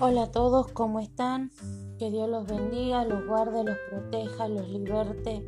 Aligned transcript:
Hola 0.00 0.22
a 0.22 0.30
todos, 0.30 0.70
¿cómo 0.70 1.00
están? 1.00 1.50
Que 1.98 2.12
Dios 2.12 2.28
los 2.28 2.46
bendiga, 2.46 3.04
los 3.04 3.26
guarde, 3.26 3.64
los 3.64 3.76
proteja, 3.90 4.46
los 4.46 4.68
liberte. 4.68 5.44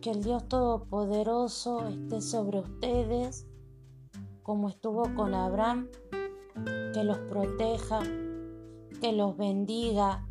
Que 0.00 0.12
el 0.12 0.22
Dios 0.22 0.46
Todopoderoso 0.46 1.88
esté 1.88 2.20
sobre 2.20 2.60
ustedes, 2.60 3.48
como 4.44 4.68
estuvo 4.68 5.12
con 5.16 5.34
Abraham, 5.34 5.88
que 6.92 7.02
los 7.02 7.18
proteja, 7.18 7.98
que 9.00 9.12
los 9.12 9.36
bendiga, 9.36 10.28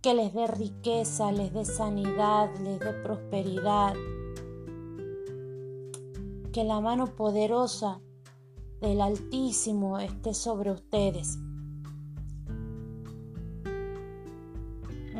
que 0.00 0.14
les 0.14 0.32
dé 0.32 0.46
riqueza, 0.46 1.32
les 1.32 1.52
dé 1.52 1.64
sanidad, 1.64 2.54
les 2.60 2.78
dé 2.78 2.92
prosperidad. 3.02 3.94
Que 6.52 6.62
la 6.62 6.80
mano 6.80 7.06
poderosa 7.16 8.00
del 8.86 9.00
Altísimo 9.00 9.98
esté 9.98 10.32
sobre 10.32 10.70
ustedes. 10.70 11.38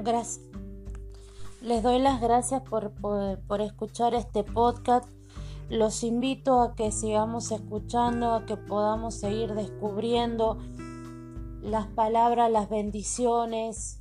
Gracias. 0.05 0.41
Les 1.63 1.83
doy 1.83 1.99
las 1.99 2.21
gracias 2.21 2.63
por, 2.63 2.93
por, 2.93 3.61
escuchar 3.61 4.15
este 4.15 4.45
podcast. 4.45 5.11
Los 5.69 6.05
invito 6.05 6.61
a 6.61 6.77
que 6.77 6.93
sigamos 6.93 7.51
escuchando, 7.51 8.35
a 8.35 8.47
que 8.47 8.57
podamos 8.57 9.15
seguir 9.17 9.55
descubriendo 9.55 10.59
las 11.61 11.89
palabras, 11.89 12.53
las 12.53 12.71
bendiciones 12.71 14.01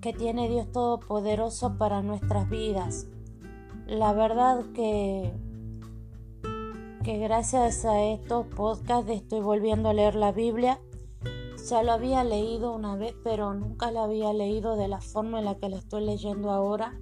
que 0.00 0.12
tiene 0.12 0.48
Dios 0.48 0.72
Todopoderoso 0.72 1.78
para 1.78 2.02
nuestras 2.02 2.50
vidas. 2.50 3.06
La 3.86 4.12
verdad 4.12 4.64
que 4.74 5.32
que 7.02 7.18
gracias 7.18 7.84
a 7.84 8.00
estos 8.00 8.46
podcasts 8.46 9.10
estoy 9.10 9.40
volviendo 9.40 9.88
a 9.88 9.94
leer 9.94 10.14
la 10.14 10.30
Biblia. 10.30 10.80
Ya 11.68 11.82
lo 11.82 11.92
había 11.92 12.22
leído 12.22 12.72
una 12.72 12.94
vez, 12.96 13.14
pero 13.24 13.54
nunca 13.54 13.90
la 13.90 14.04
había 14.04 14.32
leído 14.32 14.76
de 14.76 14.86
la 14.86 15.00
forma 15.00 15.40
en 15.40 15.46
la 15.46 15.56
que 15.56 15.68
la 15.68 15.78
estoy 15.78 16.04
leyendo 16.04 16.50
ahora. 16.50 16.96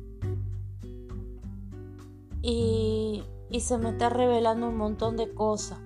Y, 2.41 3.23
y 3.51 3.61
se 3.61 3.77
me 3.77 3.91
está 3.91 4.09
revelando 4.09 4.69
un 4.69 4.77
montón 4.77 5.17
de 5.19 5.35
cosas. 5.35 5.79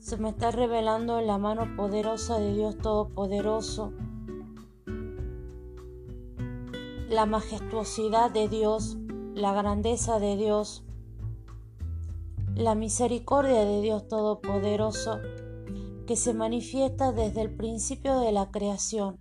Se 0.00 0.16
me 0.16 0.30
está 0.30 0.50
revelando 0.50 1.20
la 1.20 1.38
mano 1.38 1.76
poderosa 1.76 2.38
de 2.38 2.54
Dios 2.54 2.78
Todopoderoso. 2.78 3.92
La 7.08 7.26
majestuosidad 7.26 8.30
de 8.30 8.48
Dios, 8.48 8.96
la 9.34 9.52
grandeza 9.52 10.18
de 10.18 10.36
Dios 10.36 10.84
la 12.58 12.74
misericordia 12.74 13.64
de 13.64 13.80
Dios 13.80 14.08
Todopoderoso 14.08 15.20
que 16.08 16.16
se 16.16 16.34
manifiesta 16.34 17.12
desde 17.12 17.42
el 17.42 17.54
principio 17.54 18.18
de 18.18 18.32
la 18.32 18.50
creación. 18.50 19.16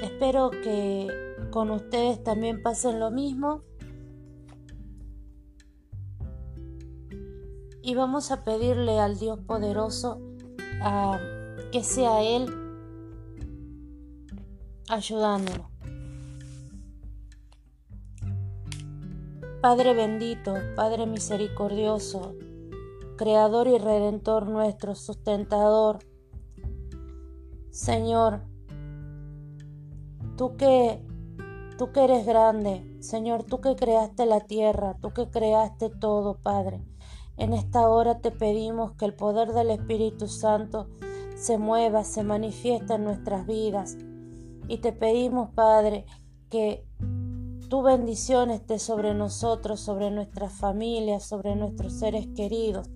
Espero 0.00 0.50
que 0.50 1.08
con 1.50 1.70
ustedes 1.70 2.24
también 2.24 2.62
pasen 2.62 2.98
lo 2.98 3.10
mismo. 3.10 3.62
Y 7.82 7.94
vamos 7.94 8.30
a 8.30 8.44
pedirle 8.44 8.98
al 8.98 9.18
Dios 9.18 9.40
poderoso 9.40 10.20
que 11.70 11.84
sea 11.84 12.22
Él 12.22 12.46
ayudándonos. 14.88 15.69
Padre 19.60 19.92
bendito, 19.92 20.54
Padre 20.74 21.04
misericordioso, 21.04 22.34
Creador 23.18 23.68
y 23.68 23.76
Redentor 23.76 24.48
nuestro, 24.48 24.94
sustentador. 24.94 25.98
Señor, 27.70 28.40
tú 30.38 30.56
que, 30.56 31.04
tú 31.76 31.92
que 31.92 32.04
eres 32.04 32.24
grande, 32.24 32.96
Señor, 33.00 33.44
tú 33.44 33.60
que 33.60 33.76
creaste 33.76 34.24
la 34.24 34.40
tierra, 34.40 34.96
tú 34.98 35.12
que 35.12 35.28
creaste 35.28 35.90
todo, 35.90 36.38
Padre. 36.40 36.82
En 37.36 37.52
esta 37.52 37.86
hora 37.86 38.20
te 38.20 38.30
pedimos 38.30 38.92
que 38.92 39.04
el 39.04 39.12
poder 39.12 39.52
del 39.52 39.68
Espíritu 39.68 40.26
Santo 40.26 40.88
se 41.36 41.58
mueva, 41.58 42.04
se 42.04 42.22
manifiesta 42.22 42.94
en 42.94 43.04
nuestras 43.04 43.46
vidas. 43.46 43.98
Y 44.68 44.78
te 44.78 44.94
pedimos, 44.94 45.50
Padre, 45.50 46.06
que 46.48 46.86
tu 47.70 47.82
bendición 47.82 48.50
esté 48.50 48.80
sobre 48.80 49.14
nosotros, 49.14 49.78
sobre 49.78 50.10
nuestras 50.10 50.52
familias, 50.52 51.22
sobre 51.24 51.54
nuestros 51.54 51.92
seres 51.92 52.26
queridos. 52.34 52.90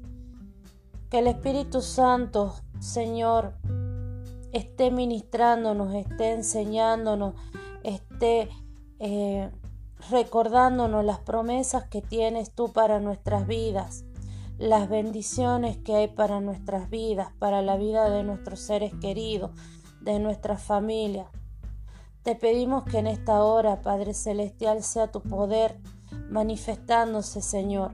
Que 1.09 1.21
el 1.21 1.29
Espíritu 1.29 1.81
Santo, 1.81 2.57
Señor, 2.81 3.55
esté 4.53 4.91
ministrándonos, 4.91 5.95
esté 5.95 6.33
enseñándonos, 6.33 7.35
esté 7.85 8.49
eh, 8.99 9.49
recordándonos 10.11 11.05
las 11.05 11.21
promesas 11.21 11.85
que 11.85 12.03
tienes 12.03 12.53
tú 12.53 12.73
para 12.73 12.99
nuestras 12.99 13.47
vidas, 13.47 14.05
las 14.59 14.89
bendiciones 14.89 15.77
que 15.77 15.95
hay 15.95 16.09
para 16.09 16.41
nuestras 16.41 16.91
vidas, 16.91 17.29
para 17.39 17.63
la 17.63 17.77
vida 17.77 18.11
de 18.11 18.25
nuestros 18.25 18.59
seres 18.59 18.93
queridos, 19.01 19.53
de 20.01 20.19
nuestras 20.19 20.61
familias. 20.61 21.29
Te 22.25 22.35
pedimos 22.35 22.85
que 22.85 22.97
en 22.97 23.07
esta 23.07 23.45
hora, 23.45 23.83
Padre 23.83 24.15
Celestial, 24.15 24.83
sea 24.83 25.13
tu 25.13 25.21
poder 25.21 25.79
manifestándose, 26.31 27.43
Señor. 27.43 27.93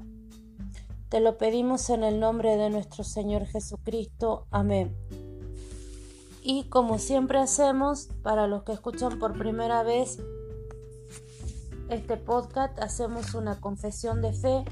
Te 1.08 1.18
lo 1.18 1.36
pedimos 1.36 1.90
en 1.90 2.04
el 2.04 2.20
nombre 2.20 2.56
de 2.56 2.70
nuestro 2.70 3.02
Señor 3.02 3.44
Jesucristo. 3.46 4.46
Amén. 4.52 4.96
Y 6.42 6.68
como 6.68 7.00
siempre 7.00 7.40
hacemos, 7.40 8.08
para 8.22 8.46
los 8.46 8.62
que 8.62 8.70
escuchan 8.70 9.18
por 9.18 9.36
primera 9.36 9.82
vez 9.82 10.20
este 11.88 12.16
podcast, 12.16 12.78
hacemos 12.78 13.34
una 13.34 13.60
confesión 13.60 14.22
de 14.22 14.32
fe. 14.32 14.64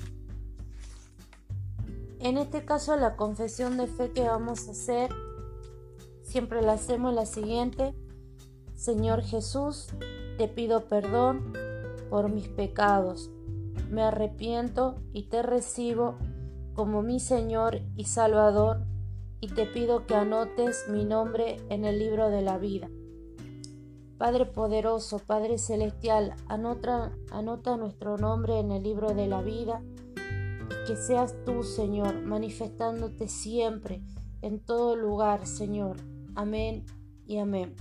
En 2.21 2.39
este 2.39 2.65
caso, 2.65 2.95
la 2.95 3.17
confesión 3.17 3.77
de 3.77 3.89
fe 3.89 4.13
que 4.13 4.23
vamos 4.23 4.69
a 4.69 4.71
hacer, 4.71 5.11
siempre 6.23 6.63
la 6.63 6.75
hacemos 6.75 7.13
la 7.13 7.27
siguiente. 7.27 7.93
Señor 8.78 9.22
Jesús, 9.22 9.89
te 10.37 10.47
pido 10.47 10.87
perdón 10.87 11.53
por 12.11 12.31
mis 12.31 12.47
pecados. 12.47 13.28
Me 13.91 14.03
arrepiento 14.03 14.94
y 15.12 15.25
te 15.25 15.43
recibo 15.43 16.16
como 16.75 17.03
mi 17.03 17.19
Señor 17.19 17.81
y 17.97 18.05
Salvador 18.05 18.84
y 19.41 19.49
te 19.49 19.66
pido 19.66 20.06
que 20.06 20.15
anotes 20.15 20.84
mi 20.89 21.05
nombre 21.05 21.56
en 21.71 21.84
el 21.84 21.99
libro 21.99 22.31
de 22.31 22.41
la 22.41 22.56
vida. 22.56 22.89
Padre 24.16 24.47
poderoso, 24.47 25.19
Padre 25.19 25.59
celestial, 25.59 26.37
anota, 26.47 27.10
nuestro 27.77 28.16
nombre 28.16 28.60
en 28.60 28.71
el 28.71 28.84
libro 28.84 29.12
de 29.12 29.27
la 29.27 29.43
vida 29.43 29.83
y 30.15 30.87
que 30.87 30.95
seas 30.95 31.34
tú, 31.45 31.65
Señor, 31.65 32.22
manifestándote 32.22 33.27
siempre, 33.27 34.05
en 34.41 34.60
todo 34.60 34.95
lugar, 34.95 35.49
Señor. 35.49 35.97
Amén 36.37 36.87
y 37.27 37.39
amén. 37.39 37.75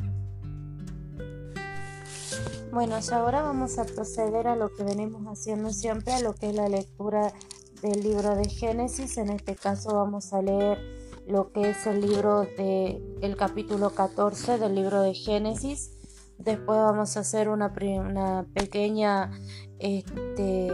Bueno, 2.77 2.95
ahora 3.11 3.41
vamos 3.41 3.79
a 3.79 3.85
proceder 3.85 4.45
a 4.45 4.55
lo 4.55 4.71
que 4.71 4.83
venimos 4.83 5.25
haciendo 5.25 5.71
siempre, 5.71 6.13
a 6.13 6.21
lo 6.21 6.35
que 6.35 6.49
es 6.49 6.55
la 6.55 6.69
lectura 6.69 7.33
del 7.81 8.03
libro 8.03 8.35
de 8.35 8.47
Génesis. 8.47 9.17
En 9.17 9.31
este 9.31 9.55
caso 9.55 9.95
vamos 9.95 10.31
a 10.31 10.43
leer 10.43 10.77
lo 11.25 11.51
que 11.51 11.71
es 11.71 11.87
el 11.87 12.01
libro 12.01 12.41
de 12.41 13.01
el 13.23 13.35
capítulo 13.35 13.89
14 13.89 14.59
del 14.59 14.75
libro 14.75 15.01
de 15.01 15.15
Génesis. 15.15 15.89
Después 16.37 16.77
vamos 16.77 17.17
a 17.17 17.21
hacer 17.21 17.49
una, 17.49 17.73
una 17.99 18.45
pequeña 18.53 19.31
este 19.79 20.69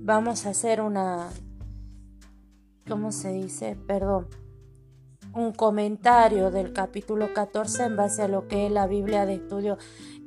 vamos 0.00 0.46
a 0.46 0.50
hacer 0.50 0.80
una 0.80 1.30
¿cómo 2.88 3.12
se 3.12 3.30
dice? 3.30 3.78
Perdón 3.86 4.26
un 5.34 5.52
comentario 5.52 6.50
del 6.50 6.72
capítulo 6.72 7.32
14 7.32 7.84
en 7.84 7.96
base 7.96 8.22
a 8.22 8.28
lo 8.28 8.48
que 8.48 8.66
es 8.66 8.72
la 8.72 8.86
Biblia 8.86 9.24
de 9.26 9.34
Estudio 9.34 9.78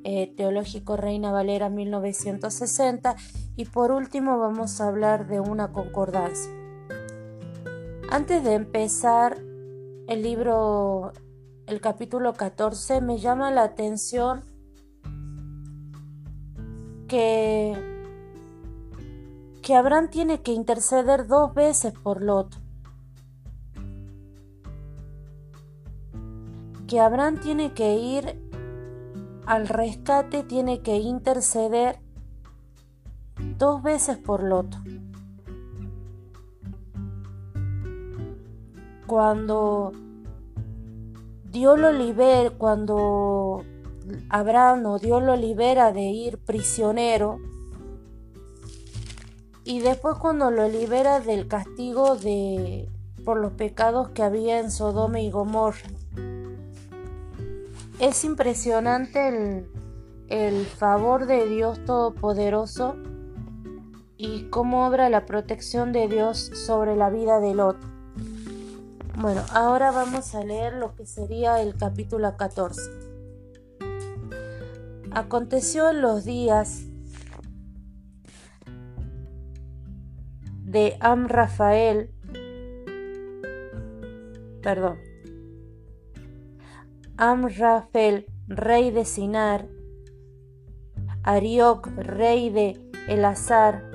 eh, 0.03 0.33
Teológico 0.35 0.97
Reina 0.97 1.31
Valera 1.31 1.69
1960 1.69 3.15
y 3.55 3.65
por 3.65 3.91
último 3.91 4.39
vamos 4.39 4.81
a 4.81 4.87
hablar 4.87 5.27
de 5.27 5.39
una 5.39 5.71
concordancia. 5.71 6.51
Antes 8.09 8.43
de 8.43 8.53
empezar 8.53 9.37
el 10.07 10.21
libro, 10.21 11.11
el 11.67 11.81
capítulo 11.81 12.33
14, 12.33 13.01
me 13.01 13.17
llama 13.17 13.51
la 13.51 13.63
atención 13.63 14.43
que, 17.07 17.73
que 19.61 19.75
Abraham 19.75 20.09
tiene 20.09 20.41
que 20.41 20.51
interceder 20.51 21.27
dos 21.27 21.53
veces 21.53 21.93
por 21.93 22.21
Lot. 22.21 22.64
Que 26.87 26.99
Abraham 26.99 27.39
tiene 27.39 27.73
que 27.73 27.95
ir 27.95 28.39
al 29.45 29.67
rescate, 29.67 30.43
tiene 30.43 30.81
que 30.81 30.97
interceder 30.97 31.99
dos 33.57 33.81
veces 33.83 34.17
por 34.17 34.43
Lot. 34.43 34.75
Cuando 39.07 39.91
Dios 41.51 41.79
lo 41.79 41.91
libera, 41.91 42.49
cuando 42.51 43.63
Abraham 44.29 44.85
o 44.85 44.99
Dios 44.99 45.23
lo 45.23 45.35
libera 45.35 45.91
de 45.91 46.01
ir 46.01 46.37
prisionero, 46.39 47.37
y 49.63 49.79
después 49.79 50.17
cuando 50.17 50.51
lo 50.51 50.67
libera 50.67 51.19
del 51.19 51.47
castigo 51.47 52.15
de 52.15 52.87
por 53.23 53.37
los 53.37 53.53
pecados 53.53 54.09
que 54.09 54.21
había 54.21 54.59
en 54.59 54.69
Sodoma 54.69 55.19
y 55.19 55.31
Gomorra. 55.31 55.89
Es 57.99 58.25
impresionante 58.25 59.29
el, 59.29 59.69
el 60.27 60.65
favor 60.65 61.27
de 61.27 61.47
Dios 61.47 61.83
Todopoderoso 61.85 62.97
y 64.17 64.49
cómo 64.49 64.85
obra 64.87 65.09
la 65.09 65.25
protección 65.25 65.93
de 65.93 66.07
Dios 66.07 66.39
sobre 66.39 66.95
la 66.95 67.09
vida 67.09 67.39
del 67.39 67.59
otro. 67.61 67.89
Bueno, 69.17 69.43
ahora 69.53 69.91
vamos 69.91 70.35
a 70.35 70.43
leer 70.43 70.73
lo 70.73 70.93
que 70.93 71.05
sería 71.05 71.61
el 71.61 71.77
capítulo 71.77 72.35
14. 72.35 72.81
Aconteció 75.11 75.89
en 75.89 76.01
los 76.01 76.25
días 76.25 76.83
de 80.65 80.97
Amrafael, 80.99 82.11
perdón, 84.61 84.97
Amrafel, 87.17 88.25
rey 88.47 88.91
de 88.91 89.05
Sinar, 89.05 89.69
Arioc, 91.23 91.87
rey 91.95 92.49
de 92.49 92.77
Elazar, 93.07 93.89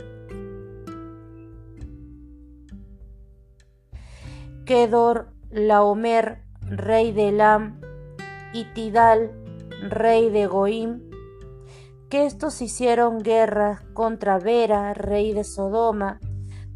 Kedor 4.65 5.29
Laomer, 5.51 6.45
rey 6.63 7.13
de 7.13 7.29
Elam, 7.29 7.79
y 8.55 8.65
Tidal, 8.73 9.31
rey 9.83 10.31
de 10.31 10.47
Goim, 10.47 11.03
que 12.09 12.25
estos 12.25 12.63
hicieron 12.63 13.19
guerra 13.19 13.83
contra 13.93 14.39
Vera, 14.39 14.95
rey 14.95 15.35
de 15.35 15.45
Sodoma, 15.45 16.21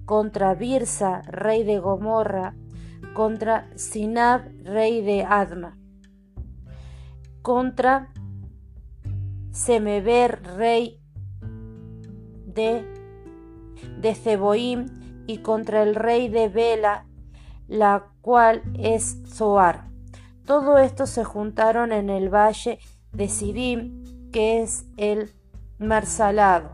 contra 0.04 0.54
Birsa, 0.54 1.22
rey 1.22 1.64
de 1.64 1.78
Gomorra, 1.78 2.54
contra 3.14 3.70
Sinab, 3.76 4.42
rey 4.62 5.00
de 5.00 5.24
Adma, 5.24 5.78
contra 7.44 8.08
Semeber, 9.50 10.42
rey 10.56 10.98
de, 12.46 12.86
de 14.00 14.14
Zeboim, 14.14 14.86
y 15.26 15.38
contra 15.38 15.82
el 15.82 15.94
rey 15.94 16.28
de 16.30 16.48
Bela, 16.48 17.04
la 17.68 18.06
cual 18.22 18.62
es 18.78 19.18
Zoar. 19.26 19.90
Todo 20.46 20.78
esto 20.78 21.06
se 21.06 21.22
juntaron 21.22 21.92
en 21.92 22.08
el 22.08 22.34
valle 22.34 22.78
de 23.12 23.28
Sidim, 23.28 24.30
que 24.32 24.62
es 24.62 24.86
el 24.96 25.30
mar 25.78 26.06
salado. 26.06 26.70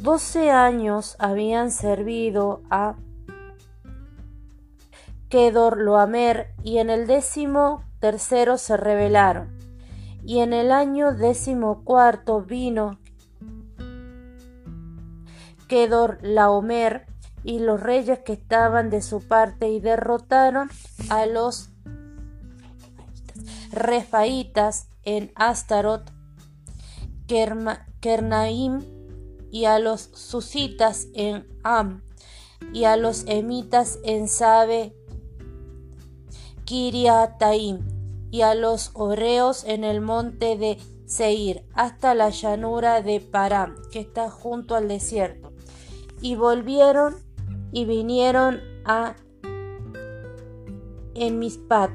Doce 0.00 0.50
años 0.50 1.14
habían 1.20 1.70
servido 1.70 2.62
a 2.70 2.96
Kedor 5.28 5.78
Loamer 5.78 6.54
y 6.64 6.78
en 6.78 6.90
el 6.90 7.06
décimo 7.06 7.84
tercero 8.00 8.58
se 8.58 8.76
rebelaron. 8.76 9.56
Y 10.24 10.40
en 10.40 10.52
el 10.52 10.72
año 10.72 11.14
décimo 11.14 11.84
cuarto 11.84 12.42
vino 12.42 12.98
Kedor 15.68 16.18
Laomer 16.22 17.06
y 17.44 17.60
los 17.60 17.80
reyes 17.80 18.18
que 18.20 18.32
estaban 18.32 18.90
de 18.90 19.00
su 19.00 19.20
parte 19.26 19.68
y 19.68 19.80
derrotaron 19.80 20.68
a 21.08 21.26
los 21.26 21.70
refaitas 23.70 24.88
en 25.04 25.32
Astarot, 25.34 26.10
Kernaim 27.26 28.82
y 29.50 29.64
a 29.66 29.78
los 29.78 30.00
susitas 30.00 31.06
en 31.14 31.46
Am 31.62 32.02
y 32.72 32.84
a 32.84 32.96
los 32.96 33.24
emitas 33.26 33.98
en 34.04 34.28
Sabe, 34.28 34.94
Kiriataim 36.68 37.78
y 38.30 38.42
a 38.42 38.54
los 38.54 38.90
oreos 38.92 39.64
en 39.64 39.84
el 39.84 40.02
monte 40.02 40.58
de 40.58 40.76
Seir 41.06 41.64
hasta 41.72 42.14
la 42.14 42.28
llanura 42.28 43.00
de 43.00 43.20
Param 43.20 43.74
que 43.90 44.00
está 44.00 44.28
junto 44.28 44.76
al 44.76 44.86
desierto 44.86 45.54
y 46.20 46.36
volvieron 46.36 47.16
y 47.72 47.86
vinieron 47.86 48.60
a 48.84 49.16
en 51.14 51.38
Mispat, 51.38 51.90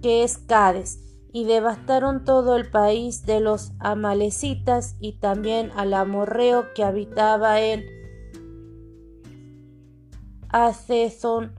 que 0.00 0.22
es 0.22 0.38
Cades, 0.38 1.00
y 1.32 1.44
devastaron 1.44 2.24
todo 2.24 2.54
el 2.54 2.70
país 2.70 3.26
de 3.26 3.40
los 3.40 3.72
amalecitas 3.80 4.94
y 5.00 5.18
también 5.18 5.72
al 5.74 5.92
amorreo 5.92 6.72
que 6.72 6.84
habitaba 6.84 7.60
en 7.60 7.84
Acezon 10.50 11.52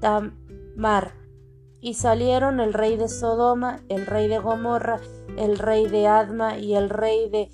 Tamar. 0.00 1.27
Y 1.80 1.94
salieron 1.94 2.60
el 2.60 2.72
rey 2.72 2.96
de 2.96 3.08
Sodoma, 3.08 3.80
el 3.88 4.06
rey 4.06 4.28
de 4.28 4.38
Gomorra, 4.38 5.00
el 5.36 5.58
rey 5.58 5.86
de 5.86 6.06
Adma 6.06 6.58
y 6.58 6.74
el 6.74 6.90
rey 6.90 7.28
de 7.28 7.50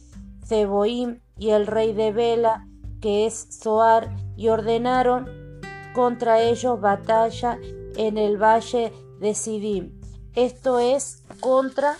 Zeboim 0.46 1.20
y 1.38 1.50
el 1.50 1.66
rey 1.66 1.92
de 1.92 2.12
Bela, 2.12 2.66
que 3.00 3.26
es 3.26 3.48
Zoar, 3.62 4.16
y 4.36 4.48
ordenaron 4.48 5.60
contra 5.94 6.40
ellos 6.40 6.80
batalla 6.80 7.58
en 7.96 8.18
el 8.18 8.42
valle 8.42 8.92
de 9.20 9.34
Sidim. 9.34 10.00
Esto 10.34 10.78
es 10.78 11.22
contra 11.40 11.96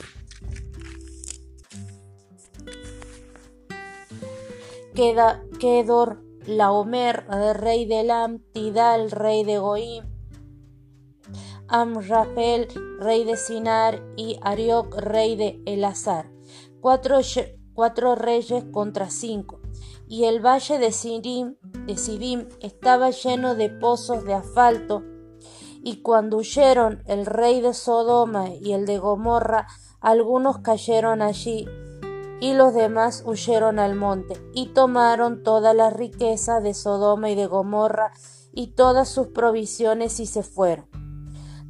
Kedor 4.94 6.22
Laomer, 6.46 7.26
rey 7.54 7.84
de 7.84 8.00
Elam, 8.00 8.38
Tidal, 8.52 9.10
rey 9.10 9.44
de 9.44 9.58
Goim, 9.58 10.04
Amrafel, 11.68 12.68
rey 13.00 13.24
de 13.24 13.36
Sinar, 13.36 14.02
y 14.16 14.38
Arioc, 14.42 14.94
rey 14.96 15.36
de 15.36 15.62
Elazar. 15.66 16.30
Cuatro, 16.80 17.18
cuatro 17.74 18.14
reyes 18.14 18.64
contra 18.72 19.10
cinco 19.10 19.60
y 20.08 20.24
el 20.24 20.44
valle 20.44 20.78
de 20.78 20.92
Sidim, 20.92 21.56
de 21.86 22.48
estaba 22.60 23.10
lleno 23.10 23.54
de 23.54 23.70
pozos 23.70 24.24
de 24.24 24.34
asfalto, 24.34 25.02
y 25.82 26.02
cuando 26.02 26.38
huyeron 26.38 27.02
el 27.06 27.26
rey 27.26 27.60
de 27.60 27.74
Sodoma 27.74 28.50
y 28.50 28.72
el 28.72 28.86
de 28.86 28.98
Gomorra, 28.98 29.66
algunos 30.00 30.58
cayeron 30.58 31.22
allí, 31.22 31.66
y 32.40 32.52
los 32.54 32.74
demás 32.74 33.22
huyeron 33.26 33.78
al 33.78 33.94
monte, 33.94 34.40
y 34.52 34.68
tomaron 34.68 35.42
toda 35.42 35.74
la 35.74 35.90
riqueza 35.90 36.60
de 36.60 36.74
Sodoma 36.74 37.30
y 37.30 37.34
de 37.34 37.46
Gomorra, 37.46 38.12
y 38.52 38.68
todas 38.68 39.08
sus 39.08 39.28
provisiones, 39.28 40.20
y 40.20 40.26
se 40.26 40.42
fueron. 40.42 41.03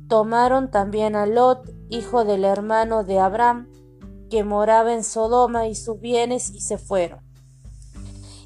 Tomaron 0.08 0.70
también 0.70 1.16
a 1.16 1.26
Lot, 1.26 1.70
hijo 1.88 2.24
del 2.24 2.44
hermano 2.44 3.04
de 3.04 3.18
Abraham, 3.18 3.68
que 4.30 4.44
moraba 4.44 4.92
en 4.92 5.04
Sodoma, 5.04 5.66
y 5.66 5.74
sus 5.74 6.00
bienes, 6.00 6.50
y 6.50 6.60
se 6.60 6.78
fueron. 6.78 7.20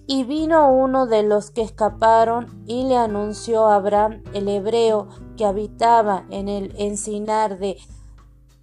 Y 0.06 0.24
vino 0.24 0.72
uno 0.72 1.06
de 1.06 1.22
los 1.22 1.50
que 1.50 1.62
escaparon 1.62 2.64
y 2.66 2.84
le 2.84 2.96
anunció 2.96 3.66
a 3.66 3.76
Abraham, 3.76 4.22
el 4.32 4.48
hebreo 4.48 5.08
que 5.36 5.44
habitaba 5.44 6.24
en 6.30 6.48
el 6.48 6.74
encinar 6.78 7.58
de 7.58 7.76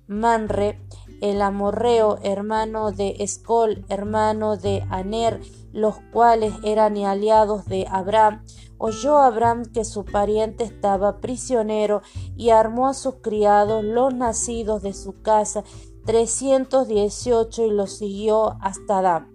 Manre, 0.07 0.81
el 1.21 1.41
amorreo, 1.41 2.17
hermano 2.23 2.91
de 2.91 3.15
Escol, 3.19 3.85
hermano 3.89 4.57
de 4.57 4.85
Aner, 4.89 5.41
los 5.75 5.98
cuales 6.12 6.55
eran 6.63 6.98
aliados 6.98 7.65
de 7.65 7.86
Abraham. 7.88 8.44
Oyó 8.79 9.20
Abraham 9.20 9.65
que 9.72 9.86
su 9.86 10.03
pariente 10.03 10.63
estaba 10.63 11.20
prisionero 11.22 12.01
y 12.36 12.50
armó 12.50 12.88
a 12.88 12.96
sus 12.96 13.15
criados, 13.22 13.84
los 13.84 14.13
nacidos 14.15 14.82
de 14.82 14.94
su 14.94 15.22
casa, 15.22 15.63
trescientos 16.05 16.88
dieciocho, 16.88 17.63
y 17.63 17.70
los 17.70 17.91
siguió 17.91 18.58
hasta 18.62 19.00
Adán 19.00 19.32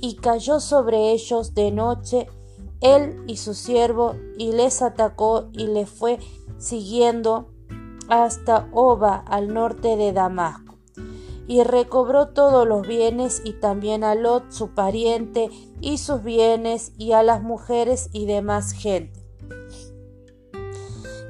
y 0.00 0.14
cayó 0.16 0.60
sobre 0.60 1.10
ellos 1.10 1.54
de 1.54 1.72
noche 1.72 2.28
él 2.80 3.24
y 3.26 3.38
su 3.38 3.54
siervo, 3.54 4.14
y 4.36 4.52
les 4.52 4.82
atacó 4.82 5.48
y 5.52 5.66
le 5.66 5.86
fue 5.86 6.18
siguiendo 6.58 7.50
hasta 8.08 8.68
Oba, 8.72 9.16
al 9.16 9.52
norte 9.52 9.96
de 9.96 10.12
Damasco. 10.12 10.67
Y 11.48 11.64
recobró 11.64 12.28
todos 12.28 12.68
los 12.68 12.86
bienes 12.86 13.42
y 13.44 13.54
también 13.54 14.04
a 14.04 14.14
Lot, 14.14 14.52
su 14.52 14.74
pariente, 14.74 15.50
y 15.80 15.98
sus 15.98 16.22
bienes, 16.22 16.92
y 16.96 17.12
a 17.12 17.24
las 17.24 17.42
mujeres 17.42 18.10
y 18.12 18.26
demás 18.26 18.70
gente. 18.70 19.18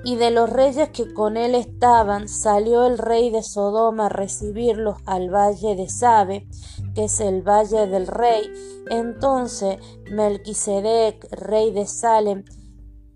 Y 0.05 0.17
de 0.17 0.31
los 0.31 0.49
reyes 0.49 0.91
que 0.91 1.13
con 1.13 1.37
él 1.37 1.55
estaban, 1.55 2.29
salió 2.29 2.87
el 2.87 2.99
rey 2.99 3.31
de 3.31 3.43
Sodoma 3.43 4.07
a 4.07 4.09
recibirlos 4.09 4.97
al 5.07 5.29
valle 5.29 5.75
de 5.77 5.89
Sabe, 5.89 6.47
que 6.95 7.05
es 7.05 7.21
el 7.21 7.43
valle 7.43 7.87
del 7.87 8.07
rey. 8.07 8.51
Entonces 8.91 9.79
Melquisedec, 10.11 11.31
rey 11.33 11.73
de 11.73 11.87
Salem, 11.87 12.45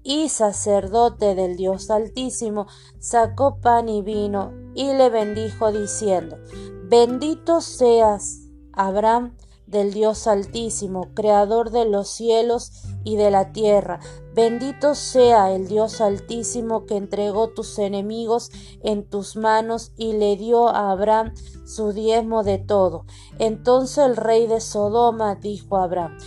y 0.03 0.29
sacerdote 0.29 1.35
del 1.35 1.57
Dios 1.57 1.91
Altísimo, 1.91 2.67
sacó 2.99 3.61
pan 3.61 3.89
y 3.89 4.03
vino 4.03 4.53
y 4.75 4.93
le 4.93 5.11
bendijo 5.11 5.73
diciendo, 5.73 6.39
Bendito 6.85 7.61
seas, 7.61 8.41
Abraham, 8.73 9.37
del 9.73 9.95
Dios 9.95 10.27
Altísimo, 10.27 11.15
Creador 11.15 11.71
de 11.71 11.87
los 11.87 12.09
cielos 12.09 12.73
y 13.05 13.17
de 13.17 13.31
la 13.31 13.53
tierra. 13.53 14.01
Bendito 14.35 14.95
sea 14.95 15.53
el 15.53 15.67
Dios 15.67 16.01
Altísimo 16.03 16.85
que 16.85 16.97
entregó 16.97 17.49
tus 17.49 17.79
enemigos 17.79 18.51
en 18.83 19.09
tus 19.09 19.37
manos 19.37 19.93
y 19.97 20.13
le 20.13 20.37
dio 20.37 20.69
a 20.69 20.91
Abraham 20.91 21.33
su 21.65 21.93
diezmo 21.93 22.43
de 22.45 22.59
todo. 22.59 23.07
Entonces 23.39 24.05
el 24.05 24.17
rey 24.17 24.47
de 24.47 24.61
Sodoma 24.61 25.37
dijo 25.37 25.79
a 25.79 25.85
Abraham, 25.85 26.19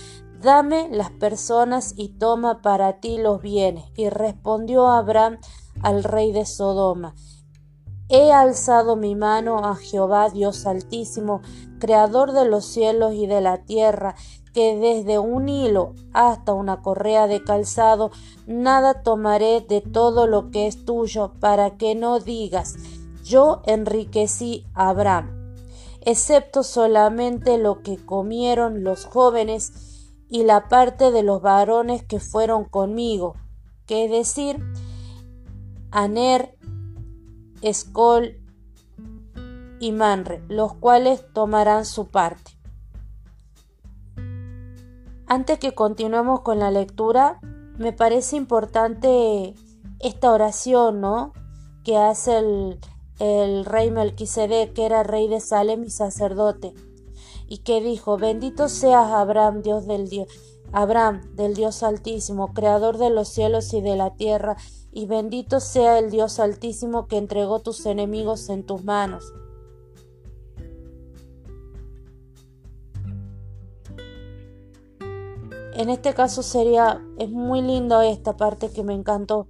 Dame 0.46 0.90
las 0.92 1.10
personas 1.10 1.96
y 1.98 2.10
toma 2.20 2.62
para 2.62 3.00
ti 3.00 3.18
los 3.18 3.42
bienes. 3.42 3.86
Y 3.98 4.10
respondió 4.10 4.86
Abraham 4.86 5.40
al 5.82 6.04
rey 6.04 6.32
de 6.32 6.46
Sodoma, 6.46 7.16
He 8.10 8.32
alzado 8.32 8.96
mi 8.96 9.16
mano 9.16 9.66
a 9.66 9.76
Jehová 9.76 10.30
Dios 10.30 10.68
Altísimo, 10.68 11.42
Creador 11.80 12.32
de 12.32 12.46
los 12.46 12.64
cielos 12.64 13.16
y 13.16 13.26
de 13.26 13.42
la 13.42 13.64
tierra, 13.64 14.14
que 14.54 14.78
desde 14.78 15.18
un 15.18 15.50
hilo 15.50 15.96
hasta 16.14 16.54
una 16.54 16.84
correa 16.84 17.26
de 17.26 17.44
calzado, 17.44 18.12
nada 18.46 19.02
tomaré 19.02 19.62
de 19.62 19.82
todo 19.82 20.28
lo 20.28 20.52
que 20.52 20.68
es 20.68 20.86
tuyo, 20.86 21.34
para 21.40 21.76
que 21.78 21.96
no 21.96 22.20
digas, 22.20 22.76
yo 23.24 23.64
enriquecí 23.66 24.68
a 24.76 24.90
Abraham, 24.90 25.56
excepto 26.02 26.62
solamente 26.62 27.58
lo 27.58 27.82
que 27.82 27.98
comieron 27.98 28.84
los 28.84 29.06
jóvenes 29.06 29.95
y 30.30 30.44
la 30.44 30.68
parte 30.68 31.12
de 31.12 31.24
los 31.24 31.42
varones 31.42 32.04
que 32.04 32.20
fueron 32.20 32.66
conmigo, 32.66 33.36
que 33.86 34.08
decir, 34.10 34.64
Aner, 35.92 36.58
Escol 37.62 38.38
y 39.80 39.92
Manre, 39.92 40.44
los 40.48 40.74
cuales 40.74 41.24
tomarán 41.34 41.86
su 41.86 42.08
parte. 42.08 42.52
Antes 45.28 45.60
que 45.60 45.74
continuemos 45.74 46.42
con 46.42 46.60
la 46.60 46.72
lectura, 46.72 47.40
me 47.78 47.94
parece 47.94 48.36
importante 48.36 49.56
esta 50.00 50.32
oración, 50.32 51.02
¿no? 51.02 51.34
Que 51.84 51.98
hace 51.98 52.38
el, 52.38 52.80
el 53.20 53.66
rey 53.66 53.92
Melquisedec, 53.92 54.74
que 54.74 54.86
era 54.86 55.04
rey 55.04 55.28
de 55.28 55.40
Salem 55.40 55.84
y 55.84 55.90
sacerdote 55.90 56.74
y 57.48 57.60
que 57.60 57.82
dijo, 57.82 58.18
bendito 58.18 58.70
seas 58.70 59.12
Abraham, 59.12 59.62
Dios 59.62 59.86
del 59.88 60.10
Dios, 60.10 60.28
Abraham, 60.72 61.36
del 61.36 61.54
Dios 61.54 61.84
Altísimo, 61.84 62.54
creador 62.54 62.98
de 62.98 63.10
los 63.10 63.30
cielos 63.30 63.74
y 63.74 63.82
de 63.82 63.96
la 63.96 64.16
tierra, 64.16 64.58
y 64.92 65.06
bendito 65.06 65.60
sea 65.60 66.00
el 66.00 66.10
Dios 66.10 66.40
Altísimo 66.40 67.08
que 67.08 67.18
entregó 67.18 67.60
tus 67.60 67.86
enemigos 67.86 68.50
en 68.50 68.66
tus 68.66 68.84
manos. 68.84 69.34
En 75.76 75.90
este 75.90 76.14
caso 76.14 76.42
sería, 76.42 77.02
es 77.18 77.30
muy 77.30 77.62
lindo 77.62 78.00
esta 78.02 78.38
parte 78.38 78.72
que 78.72 78.84
me 78.84 78.94
encantó. 78.94 79.48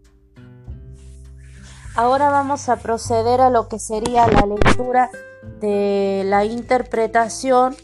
Ahora 1.95 2.29
vamos 2.29 2.67
a 2.67 2.77
proceder 2.77 3.41
a 3.41 3.51
lo 3.51 3.67
que 3.67 3.77
sería 3.77 4.27
la 4.27 4.45
lectura 4.47 5.09
de 5.59 6.23
la 6.25 6.45
interpretación 6.45 7.75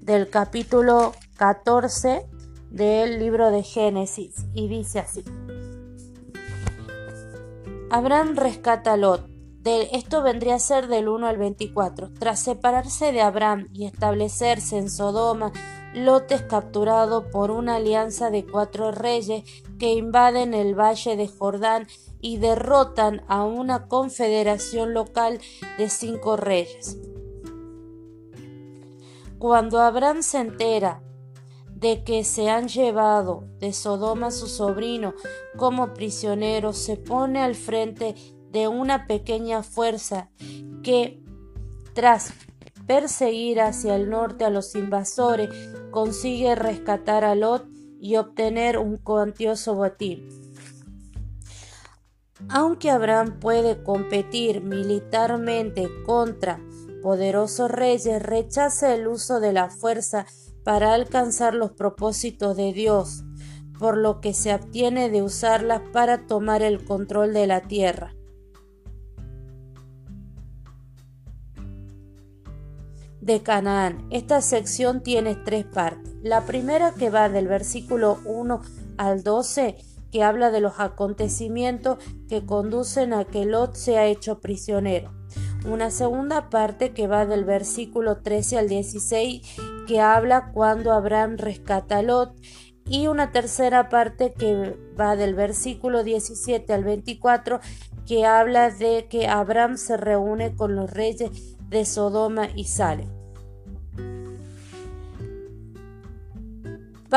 del 0.00 0.30
capítulo 0.30 1.12
14 1.36 2.26
del 2.70 3.18
libro 3.18 3.50
de 3.50 3.62
Génesis 3.62 4.46
y 4.54 4.68
dice 4.68 5.00
así. 5.00 5.24
Abraham 7.90 8.36
rescata 8.36 8.94
a 8.94 8.96
Lot. 8.96 9.26
De, 9.60 9.88
esto 9.92 10.22
vendría 10.22 10.56
a 10.56 10.60
ser 10.60 10.86
del 10.86 11.08
1 11.08 11.26
al 11.26 11.38
24. 11.38 12.12
Tras 12.18 12.40
separarse 12.40 13.12
de 13.12 13.20
Abraham 13.20 13.68
y 13.72 13.86
establecerse 13.86 14.78
en 14.78 14.90
Sodoma, 14.90 15.52
Lot 15.94 16.30
es 16.30 16.42
capturado 16.42 17.30
por 17.30 17.50
una 17.50 17.76
alianza 17.76 18.30
de 18.30 18.44
cuatro 18.44 18.92
reyes 18.92 19.44
que 19.78 19.92
invaden 19.92 20.52
el 20.52 20.78
valle 20.78 21.16
de 21.16 21.26
Jordán 21.26 21.86
y 22.20 22.38
derrotan 22.38 23.22
a 23.28 23.44
una 23.44 23.88
confederación 23.88 24.94
local 24.94 25.40
de 25.78 25.88
cinco 25.88 26.36
reyes. 26.36 26.98
Cuando 29.38 29.80
Abraham 29.80 30.22
se 30.22 30.38
entera 30.38 31.02
de 31.70 32.04
que 32.04 32.24
se 32.24 32.48
han 32.48 32.68
llevado 32.68 33.44
de 33.58 33.74
Sodoma 33.74 34.28
a 34.28 34.30
su 34.30 34.46
sobrino 34.46 35.12
como 35.56 35.92
prisionero, 35.92 36.72
se 36.72 36.96
pone 36.96 37.40
al 37.42 37.54
frente 37.54 38.14
de 38.50 38.66
una 38.68 39.06
pequeña 39.06 39.62
fuerza 39.62 40.30
que, 40.82 41.22
tras 41.92 42.32
perseguir 42.86 43.60
hacia 43.60 43.94
el 43.96 44.08
norte 44.08 44.44
a 44.44 44.50
los 44.50 44.74
invasores, 44.74 45.50
consigue 45.90 46.54
rescatar 46.54 47.24
a 47.24 47.34
Lot 47.34 47.66
y 48.00 48.16
obtener 48.16 48.78
un 48.78 48.96
cuantioso 48.96 49.74
botín. 49.74 50.28
Aunque 52.48 52.90
Abraham 52.90 53.38
puede 53.40 53.82
competir 53.82 54.62
militarmente 54.62 55.88
contra 56.06 56.60
poderosos 57.06 57.70
reyes, 57.70 58.20
rechaza 58.20 58.92
el 58.92 59.06
uso 59.06 59.38
de 59.38 59.52
la 59.52 59.70
fuerza 59.70 60.26
para 60.64 60.92
alcanzar 60.92 61.54
los 61.54 61.70
propósitos 61.70 62.56
de 62.56 62.72
Dios, 62.72 63.22
por 63.78 63.96
lo 63.96 64.20
que 64.20 64.34
se 64.34 64.50
abstiene 64.50 65.08
de 65.08 65.22
usarlas 65.22 65.82
para 65.92 66.26
tomar 66.26 66.62
el 66.62 66.84
control 66.84 67.32
de 67.32 67.46
la 67.46 67.60
tierra. 67.60 68.12
de 73.20 73.40
Canaán. 73.40 74.08
Esta 74.10 74.40
sección 74.40 75.00
tiene 75.04 75.36
tres 75.36 75.64
partes. 75.64 76.12
La 76.22 76.44
primera 76.44 76.92
que 76.92 77.10
va 77.10 77.28
del 77.28 77.46
versículo 77.46 78.18
1 78.24 78.62
al 78.98 79.22
12 79.22 79.76
que 80.10 80.24
habla 80.24 80.50
de 80.50 80.60
los 80.60 80.80
acontecimientos 80.80 81.98
que 82.28 82.44
conducen 82.46 83.12
a 83.12 83.24
que 83.24 83.44
Lot 83.44 83.76
sea 83.76 84.06
hecho 84.06 84.40
prisionero. 84.40 85.15
Una 85.66 85.90
segunda 85.90 86.48
parte 86.48 86.92
que 86.92 87.08
va 87.08 87.26
del 87.26 87.44
versículo 87.44 88.18
13 88.18 88.58
al 88.58 88.68
16 88.68 89.42
que 89.88 90.00
habla 90.00 90.52
cuando 90.52 90.92
Abraham 90.92 91.36
rescata 91.38 91.98
a 91.98 92.02
Lot 92.02 92.34
y 92.88 93.08
una 93.08 93.32
tercera 93.32 93.88
parte 93.88 94.32
que 94.32 94.78
va 94.98 95.16
del 95.16 95.34
versículo 95.34 96.04
17 96.04 96.72
al 96.72 96.84
24 96.84 97.58
que 98.06 98.24
habla 98.26 98.70
de 98.70 99.08
que 99.10 99.26
Abraham 99.26 99.76
se 99.76 99.96
reúne 99.96 100.54
con 100.54 100.76
los 100.76 100.88
reyes 100.88 101.56
de 101.68 101.84
Sodoma 101.84 102.48
y 102.54 102.64
Salem. 102.64 103.15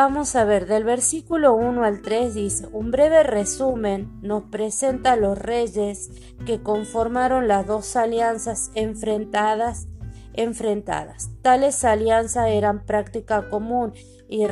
Vamos 0.01 0.37
a 0.37 0.45
ver, 0.45 0.65
del 0.65 0.85
versículo 0.85 1.55
1 1.55 1.83
al 1.83 2.01
3 2.01 2.33
dice, 2.33 2.67
un 2.71 2.89
breve 2.89 3.21
resumen 3.23 4.09
nos 4.21 4.43
presenta 4.43 5.17
los 5.17 5.37
reyes 5.37 6.09
que 6.45 6.63
conformaron 6.63 7.49
las 7.49 7.67
dos 7.67 7.97
alianzas 7.97 8.71
enfrentadas, 8.75 9.89
enfrentadas. 10.31 11.31
Tales 11.41 11.83
alianzas 11.83 12.47
eran 12.47 12.85
práctica 12.85 13.49
común 13.49 13.91
y, 14.29 14.45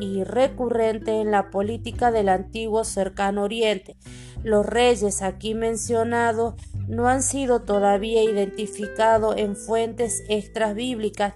y 0.00 0.24
recurrente 0.24 1.20
en 1.20 1.30
la 1.30 1.50
política 1.50 2.10
del 2.10 2.28
antiguo 2.28 2.82
cercano 2.82 3.44
oriente. 3.44 3.96
Los 4.42 4.66
reyes 4.66 5.22
aquí 5.22 5.54
mencionados 5.54 6.54
no 6.88 7.06
han 7.06 7.22
sido 7.22 7.62
todavía 7.62 8.24
identificados 8.24 9.36
en 9.36 9.54
fuentes 9.54 10.24
extras 10.28 10.74
bíblicas, 10.74 11.34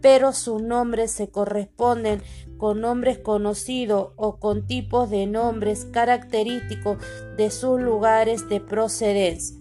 pero 0.00 0.32
sus 0.32 0.60
nombres 0.60 1.12
se 1.12 1.30
corresponden 1.30 2.22
con 2.60 2.82
nombres 2.82 3.18
conocidos 3.18 4.10
o 4.16 4.36
con 4.36 4.66
tipos 4.66 5.08
de 5.08 5.26
nombres 5.26 5.86
característicos 5.86 6.98
de 7.38 7.50
sus 7.50 7.80
lugares 7.80 8.50
de 8.50 8.60
procedencia. 8.60 9.56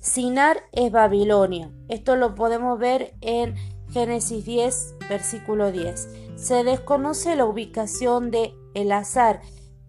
Sinar 0.00 0.62
es 0.72 0.90
Babilonia. 0.90 1.70
Esto 1.88 2.16
lo 2.16 2.34
podemos 2.34 2.78
ver 2.78 3.12
en 3.20 3.56
Génesis 3.90 4.46
10, 4.46 4.94
versículo 5.10 5.70
10. 5.70 6.08
Se 6.36 6.64
desconoce 6.64 7.36
la 7.36 7.44
ubicación 7.44 8.30
de 8.30 8.54
Elazar, 8.72 9.42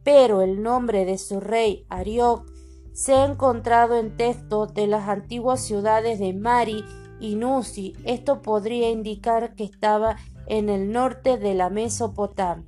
pero 0.03 0.41
el 0.41 0.61
nombre 0.61 1.05
de 1.05 1.17
su 1.17 1.39
rey 1.39 1.85
Arioc 1.87 2.45
se 2.91 3.13
ha 3.13 3.23
encontrado 3.23 3.97
en 3.97 4.17
textos 4.17 4.73
de 4.73 4.87
las 4.87 5.07
antiguas 5.07 5.61
ciudades 5.61 6.19
de 6.19 6.33
Mari 6.33 6.83
y 7.21 7.35
Nusi. 7.35 7.95
Esto 8.03 8.41
podría 8.41 8.89
indicar 8.89 9.55
que 9.55 9.63
estaba 9.63 10.17
en 10.32 10.32
el 10.47 10.91
norte 10.91 11.37
de 11.37 11.53
la 11.53 11.69
Mesopotamia. 11.69 12.65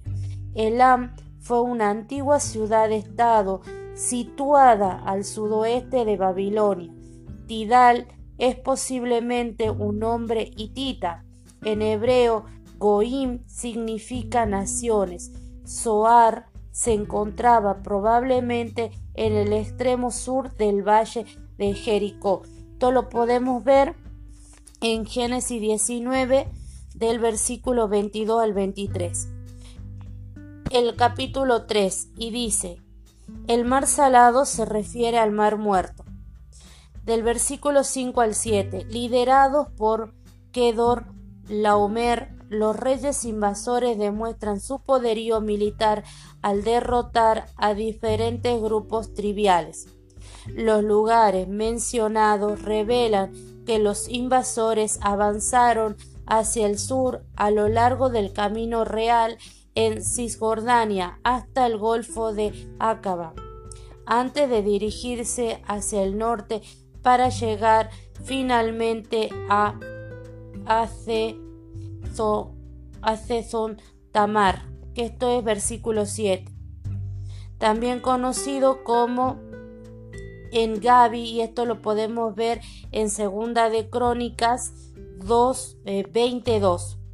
Elam 0.54 1.16
fue 1.40 1.62
una 1.62 1.90
antigua 1.90 2.40
ciudad-estado 2.40 3.62
situada 3.94 5.02
al 5.06 5.24
sudoeste 5.24 6.06
de 6.06 6.18
Babilonia. 6.18 6.94
Tidal 7.48 8.08
es 8.38 8.56
posiblemente 8.56 9.70
un 9.70 10.00
nombre 10.00 10.52
hitita. 10.56 11.24
En 11.64 11.82
hebreo, 11.82 12.46
Goim 12.78 13.46
significa 13.48 14.46
naciones. 14.46 15.32
Zoar 15.66 16.48
se 16.72 16.94
encontraba 16.94 17.82
probablemente 17.82 18.92
en 19.14 19.34
el 19.34 19.54
extremo 19.54 20.12
sur 20.12 20.54
del 20.56 20.84
valle 20.88 21.26
de 21.58 21.74
Jericó. 21.74 22.42
Esto 22.74 22.92
lo 22.92 23.08
podemos 23.10 23.64
ver 23.64 23.96
en 24.82 25.06
Génesis 25.06 25.62
19 25.62 26.48
del 26.96 27.20
versículo 27.20 27.88
22 27.90 28.42
al 28.42 28.54
23. 28.54 29.28
El 30.72 30.96
capítulo 30.96 31.66
3 31.66 32.10
y 32.18 32.32
dice, 32.32 32.82
el 33.48 33.66
mar 33.66 33.86
salado 33.86 34.46
se 34.46 34.66
refiere 34.66 35.20
al 35.20 35.32
mar 35.32 35.58
muerto. 35.58 36.06
Del 37.04 37.22
versículo 37.22 37.84
5 37.84 38.22
al 38.22 38.34
7, 38.34 38.86
liderados 38.86 39.68
por 39.78 40.14
Kedor 40.52 41.06
Laomer, 41.50 42.30
los 42.50 42.76
reyes 42.78 43.26
invasores 43.26 43.98
demuestran 43.98 44.62
su 44.62 44.80
poderío 44.80 45.42
militar 45.42 46.04
al 46.42 46.64
derrotar 46.64 47.48
a 47.58 47.74
diferentes 47.74 48.62
grupos 48.62 49.14
triviales. 49.14 49.88
Los 50.48 50.84
lugares 50.84 51.48
mencionados 51.48 52.62
revelan 52.62 53.34
que 53.66 53.80
los 53.80 54.08
invasores 54.08 55.00
avanzaron 55.02 55.98
hacia 56.28 56.68
el 56.68 56.80
sur 56.80 57.26
a 57.36 57.52
lo 57.52 57.68
largo 57.68 58.10
del 58.10 58.34
camino 58.34 58.86
real 58.86 59.38
en 59.76 60.04
Cisjordania 60.04 61.20
hasta 61.24 61.66
el 61.66 61.78
Golfo 61.78 62.34
de 62.34 62.54
Acaba, 62.80 63.34
antes 64.06 64.50
de 64.50 64.62
dirigirse 64.62 65.62
hacia 65.68 66.04
el 66.04 66.18
norte 66.18 66.62
para 67.02 67.30
llegar 67.30 67.90
finalmente 68.24 69.30
a 69.50 69.80
Acezon 73.02 73.82
Tamar, 74.12 74.66
que 74.94 75.06
esto 75.06 75.38
es 75.38 75.44
versículo 75.44 76.06
7, 76.06 76.46
también 77.58 78.00
conocido 78.00 78.84
como 78.84 79.40
en 80.52 80.80
Gabi, 80.80 81.20
y 81.20 81.42
esto 81.42 81.66
lo 81.66 81.82
podemos 81.82 82.34
ver 82.34 82.62
en 82.92 83.10
Segunda 83.10 83.70
de 83.70 83.90
Crónicas 83.90 84.94
2, 85.26 85.78
22. 86.12 86.94
Eh, 86.94 87.06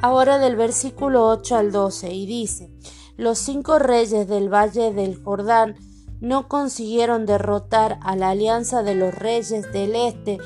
Ahora 0.00 0.38
del 0.38 0.56
versículo 0.56 1.26
8 1.28 1.56
al 1.56 1.72
12, 1.72 2.12
y 2.14 2.26
dice, 2.26 2.70
los 3.16 3.38
cinco 3.38 3.78
reyes 3.78 4.28
del 4.28 4.52
valle 4.52 4.92
del 4.92 5.20
Jordán 5.22 5.74
no 6.20 6.48
consiguieron 6.48 7.26
derrotar 7.26 7.98
a 8.02 8.16
la 8.16 8.30
alianza 8.30 8.82
de 8.82 8.94
los 8.94 9.14
reyes 9.14 9.72
del 9.72 9.96
este 9.96 10.38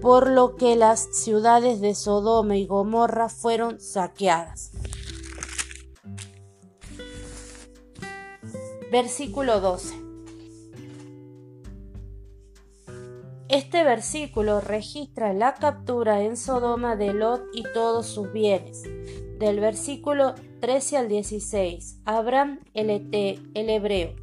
por 0.00 0.30
lo 0.30 0.56
que 0.56 0.76
las 0.76 1.08
ciudades 1.12 1.80
de 1.80 1.94
Sodoma 1.94 2.56
y 2.56 2.66
Gomorra 2.66 3.28
fueron 3.28 3.80
saqueadas. 3.80 4.70
Versículo 8.92 9.60
12. 9.60 10.05
Este 13.48 13.84
versículo 13.84 14.60
registra 14.60 15.32
la 15.32 15.54
captura 15.54 16.20
en 16.22 16.36
Sodoma 16.36 16.96
de 16.96 17.14
Lot 17.14 17.44
y 17.54 17.62
todos 17.74 18.06
sus 18.06 18.32
bienes. 18.32 18.82
Del 19.38 19.60
versículo 19.60 20.34
13 20.60 20.96
al 20.96 21.08
16, 21.08 22.00
Abraham 22.04 22.58
el, 22.74 22.90
el 22.90 23.70
hebreo. 23.70 24.16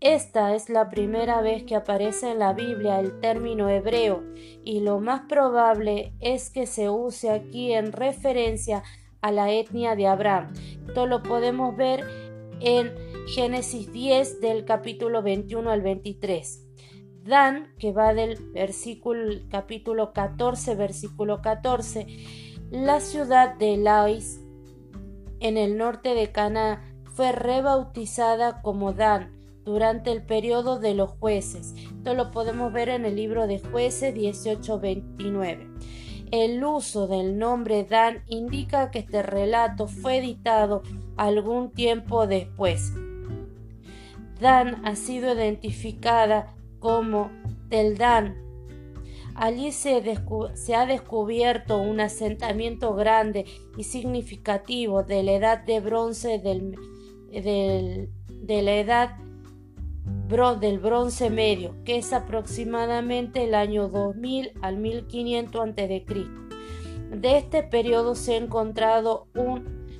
Esta 0.00 0.54
es 0.54 0.68
la 0.68 0.90
primera 0.90 1.40
vez 1.40 1.64
que 1.64 1.76
aparece 1.76 2.32
en 2.32 2.40
la 2.40 2.52
Biblia 2.52 3.00
el 3.00 3.20
término 3.20 3.70
hebreo 3.70 4.22
y 4.62 4.80
lo 4.80 5.00
más 5.00 5.22
probable 5.22 6.12
es 6.20 6.50
que 6.50 6.66
se 6.66 6.90
use 6.90 7.30
aquí 7.30 7.72
en 7.72 7.90
referencia 7.90 8.82
a 9.22 9.32
la 9.32 9.50
etnia 9.50 9.96
de 9.96 10.08
Abraham. 10.08 10.52
Esto 10.86 11.06
lo 11.06 11.22
podemos 11.22 11.74
ver 11.74 12.04
en 12.60 12.92
Génesis 13.28 13.90
10 13.90 14.42
del 14.42 14.66
capítulo 14.66 15.22
21 15.22 15.70
al 15.70 15.80
23. 15.80 16.65
Dan, 17.26 17.74
que 17.78 17.92
va 17.92 18.14
del 18.14 18.36
versículo 18.52 19.34
capítulo 19.50 20.12
14, 20.12 20.74
versículo 20.74 21.42
14, 21.42 22.06
la 22.70 23.00
ciudad 23.00 23.54
de 23.56 23.76
Lais 23.76 24.40
en 25.40 25.56
el 25.56 25.76
norte 25.76 26.14
de 26.14 26.32
Cana 26.32 26.82
fue 27.04 27.32
rebautizada 27.32 28.62
como 28.62 28.92
Dan 28.92 29.32
durante 29.64 30.12
el 30.12 30.22
periodo 30.22 30.78
de 30.78 30.94
los 30.94 31.10
jueces. 31.10 31.74
Esto 31.76 32.14
lo 32.14 32.30
podemos 32.30 32.72
ver 32.72 32.88
en 32.88 33.04
el 33.04 33.16
libro 33.16 33.46
de 33.46 33.58
jueces 33.58 34.14
1829. 34.14 35.68
El 36.30 36.64
uso 36.64 37.06
del 37.06 37.38
nombre 37.38 37.84
Dan 37.84 38.22
indica 38.26 38.90
que 38.90 39.00
este 39.00 39.22
relato 39.22 39.86
fue 39.88 40.18
editado 40.18 40.82
algún 41.16 41.70
tiempo 41.70 42.26
después. 42.26 42.92
Dan 44.40 44.84
ha 44.84 44.96
sido 44.96 45.34
identificada 45.34 46.55
como 46.86 47.32
Dan. 47.98 48.36
Allí 49.34 49.72
se, 49.72 49.96
ha 50.76 50.86
descubierto 50.86 51.78
un 51.78 51.98
asentamiento 51.98 52.94
grande 52.94 53.44
y 53.76 53.82
significativo 53.82 55.02
de 55.02 55.24
la 55.24 55.32
edad 55.32 55.64
de 55.64 55.80
bronce 55.80 56.38
del, 56.38 56.76
de 57.32 58.62
la 58.62 58.76
edad 58.76 59.16
del 60.60 60.78
bronce 60.78 61.28
medio, 61.28 61.74
que 61.84 61.96
es 61.96 62.12
aproximadamente 62.12 63.42
el 63.42 63.56
año 63.56 63.88
2000 63.88 64.52
al 64.62 64.76
1500 64.76 65.60
a.C. 65.60 66.04
De 67.10 67.36
este 67.36 67.64
periodo 67.64 68.14
se 68.14 68.34
ha 68.34 68.36
encontrado 68.36 69.26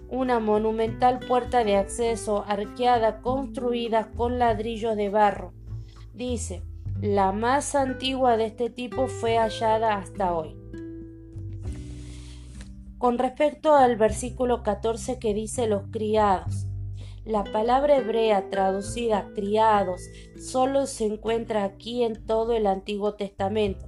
una 0.09 0.39
monumental 0.39 1.19
puerta 1.19 1.65
de 1.65 1.75
acceso 1.75 2.45
arqueada 2.47 3.23
construida 3.23 4.13
con 4.13 4.39
ladrillos 4.39 4.95
de 4.95 5.09
barro. 5.09 5.53
Dice, 6.15 6.63
la 7.03 7.31
más 7.33 7.75
antigua 7.75 8.37
de 8.37 8.47
este 8.47 8.71
tipo 8.71 9.07
fue 9.07 9.37
hallada 9.37 9.97
hasta 9.97 10.35
hoy. 10.35 10.57
Con 12.97 13.19
respecto 13.19 13.75
al 13.75 13.97
versículo 13.97 14.63
14 14.63 15.19
que 15.19 15.35
dice 15.35 15.67
los 15.67 15.83
criados, 15.91 16.67
la 17.25 17.45
palabra 17.45 17.99
hebrea 17.99 18.49
traducida 18.49 19.29
criados 19.35 20.01
solo 20.41 20.87
se 20.87 21.05
encuentra 21.05 21.65
aquí 21.65 22.03
en 22.03 22.25
todo 22.25 22.55
el 22.55 22.67
Antiguo 22.67 23.15
Testamento. 23.15 23.87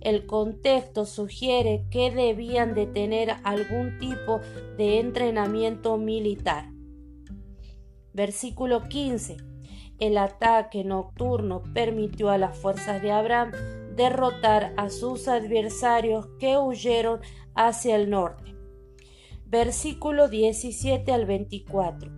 El 0.00 0.26
contexto 0.26 1.04
sugiere 1.04 1.84
que 1.90 2.10
debían 2.10 2.74
de 2.74 2.86
tener 2.86 3.34
algún 3.42 3.98
tipo 3.98 4.40
de 4.78 5.00
entrenamiento 5.00 5.98
militar. 5.98 6.70
Versículo 8.14 8.84
15. 8.84 9.47
El 9.98 10.16
ataque 10.16 10.84
nocturno 10.84 11.62
permitió 11.74 12.30
a 12.30 12.38
las 12.38 12.56
fuerzas 12.56 13.02
de 13.02 13.10
Abraham 13.10 13.52
derrotar 13.96 14.72
a 14.76 14.90
sus 14.90 15.26
adversarios 15.26 16.28
que 16.38 16.56
huyeron 16.56 17.20
hacia 17.54 17.96
el 17.96 18.08
norte. 18.10 18.54
Versículo 19.44 20.28
17 20.28 21.10
al 21.10 21.26
24. 21.26 22.12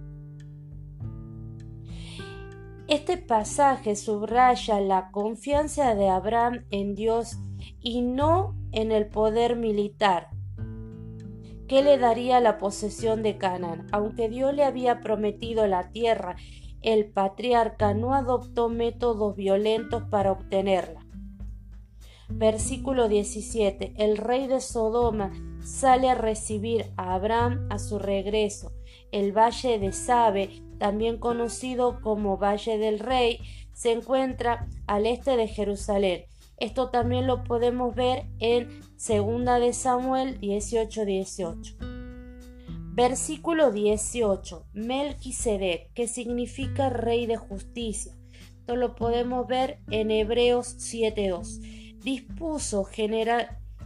Este 2.87 3.17
pasaje 3.17 3.97
subraya 3.97 4.81
la 4.81 5.11
confianza 5.11 5.95
de 5.95 6.09
Abraham 6.09 6.67
en 6.71 6.95
Dios 6.95 7.39
y 7.81 8.03
no 8.03 8.57
en 8.73 8.93
el 8.93 9.07
poder 9.07 9.57
militar 9.57 10.29
que 11.71 11.85
le 11.85 11.99
daría 11.99 12.41
la 12.41 12.59
posesión 12.59 13.23
de 13.23 13.39
Canaán. 13.39 13.87
Aunque 13.93 14.29
Dios 14.29 14.53
le 14.53 14.65
había 14.65 15.01
prometido 15.01 15.69
la 15.69 15.93
tierra 15.93 16.35
el 16.83 17.07
patriarca 17.07 17.95
no 17.95 18.15
adoptó 18.15 18.69
métodos 18.69 19.37
violentos 19.37 20.03
para 20.05 20.33
obtenerla. 20.33 21.05
Versículo 22.29 23.09
17. 23.09 23.95
El 23.97 24.17
rey 24.17 24.47
de 24.47 24.61
Sodoma 24.61 25.33
sale 25.65 26.09
a 26.09 26.15
recibir 26.15 26.87
a 26.97 27.15
Abraham 27.15 27.67
a 27.71 27.79
su 27.79 27.99
regreso. 27.99 28.73
El 29.11 29.37
valle 29.37 29.79
de 29.79 29.93
Sabe, 29.93 30.63
también 30.79 31.19
conocido 31.19 32.01
como 32.01 32.39
Valle 32.39 32.79
del 32.79 33.01
Rey, 33.01 33.41
se 33.73 33.93
encuentra 33.93 34.69
al 34.87 35.07
este 35.07 35.37
de 35.37 35.49
Jerusalén. 35.49 36.25
Esto 36.57 36.91
también 36.91 37.27
lo 37.27 37.43
podemos 37.43 37.95
ver 37.95 38.27
en 38.39 38.69
2 38.97 39.61
de 39.61 39.73
Samuel 39.73 40.39
18:18. 40.41 41.05
18. 41.05 41.90
Versículo 43.01 43.73
18. 43.73 44.67
Melquisedec, 44.75 45.91
que 45.95 46.07
significa 46.07 46.91
rey 46.91 47.25
de 47.25 47.39
justicia. 47.39 48.13
Esto 48.59 48.77
lo 48.77 48.95
podemos 48.95 49.47
ver 49.47 49.79
en 49.91 50.11
Hebreos 50.11 50.77
7.2. 50.77 51.97
Dispuso 52.03 52.87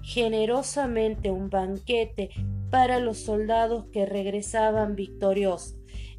generosamente 0.03 1.31
un 1.31 1.49
banquete 1.49 2.31
para 2.73 2.99
los 2.99 3.19
soldados 3.19 3.85
que 3.93 4.05
regresaban 4.05 4.97
victoriosos. 4.97 5.77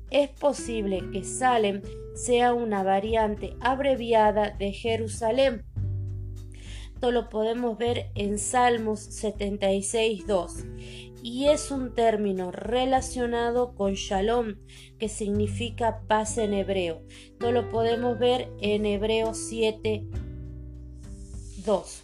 Es 0.10 0.29
posible 0.29 1.03
que 1.12 1.25
Salem 1.25 1.81
sea 2.13 2.53
una 2.53 2.81
variante 2.81 3.58
abreviada 3.60 4.51
de 4.51 4.71
Jerusalén. 4.71 5.65
Esto 6.93 7.12
lo 7.12 7.27
podemos 7.27 7.77
ver 7.77 8.10
en 8.15 8.39
Salmos 8.39 9.10
76.2 9.21 11.04
y 11.25 11.47
es 11.47 11.71
un 11.71 11.93
término 11.95 12.51
relacionado 12.51 13.73
con 13.73 13.95
Shalom, 13.95 14.57
que 14.99 15.09
significa 15.09 16.03
paz 16.07 16.38
en 16.38 16.53
hebreo. 16.53 17.01
Esto 17.09 17.51
lo 17.51 17.71
podemos 17.71 18.19
ver 18.19 18.51
en 18.61 18.85
Hebreo 18.85 19.31
7.2. 19.31 22.03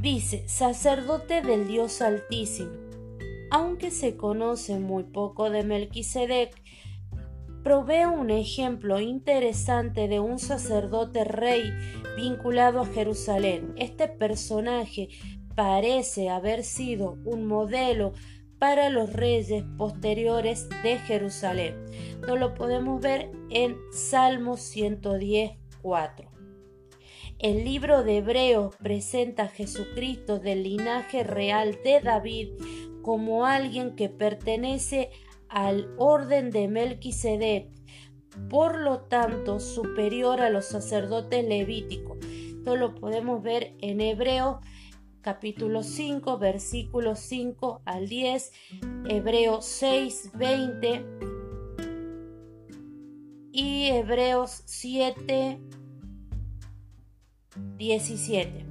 Dice, 0.00 0.44
sacerdote 0.46 1.42
del 1.42 1.66
Dios 1.66 2.00
Altísimo. 2.00 2.70
Aunque 3.50 3.90
se 3.90 4.16
conoce 4.16 4.78
muy 4.78 5.02
poco 5.02 5.50
de 5.50 5.64
Melquisedec, 5.64 6.54
provee 7.64 8.04
un 8.04 8.30
ejemplo 8.30 9.00
interesante 9.00 10.06
de 10.06 10.20
un 10.20 10.38
sacerdote 10.38 11.24
rey 11.24 11.64
vinculado 12.16 12.80
a 12.80 12.86
Jerusalén. 12.86 13.74
Este 13.76 14.06
personaje 14.06 15.08
parece 15.54 16.28
haber 16.28 16.64
sido 16.64 17.18
un 17.24 17.46
modelo 17.46 18.12
para 18.58 18.90
los 18.90 19.12
reyes 19.12 19.64
posteriores 19.76 20.68
de 20.82 20.98
Jerusalén. 20.98 21.74
Esto 22.20 22.36
lo 22.36 22.54
podemos 22.54 23.00
ver 23.00 23.32
en 23.50 23.76
Salmo 23.90 24.56
110, 24.56 25.52
4. 25.82 26.30
El 27.40 27.64
libro 27.64 28.04
de 28.04 28.18
Hebreos 28.18 28.76
presenta 28.76 29.42
a 29.42 29.48
Jesucristo 29.48 30.38
del 30.38 30.62
linaje 30.62 31.24
real 31.24 31.76
de 31.82 32.00
David 32.00 32.50
como 33.02 33.46
alguien 33.46 33.96
que 33.96 34.08
pertenece 34.08 35.10
al 35.48 35.92
orden 35.98 36.52
de 36.52 36.68
Melquisedec, 36.68 37.68
por 38.48 38.78
lo 38.78 39.00
tanto 39.00 39.58
superior 39.58 40.40
a 40.40 40.50
los 40.50 40.66
sacerdotes 40.66 41.44
levíticos. 41.44 42.18
Esto 42.58 42.76
lo 42.76 42.94
podemos 42.94 43.42
ver 43.42 43.74
en 43.80 44.00
Hebreos 44.00 44.58
capítulo 45.22 45.84
5, 45.84 46.38
versículos 46.38 47.20
5 47.20 47.82
al 47.84 48.08
10, 48.08 48.52
Hebreos 49.08 49.64
6, 49.64 50.32
20 50.34 51.06
y 53.52 53.86
Hebreos 53.86 54.62
7, 54.66 55.60
17. 57.76 58.66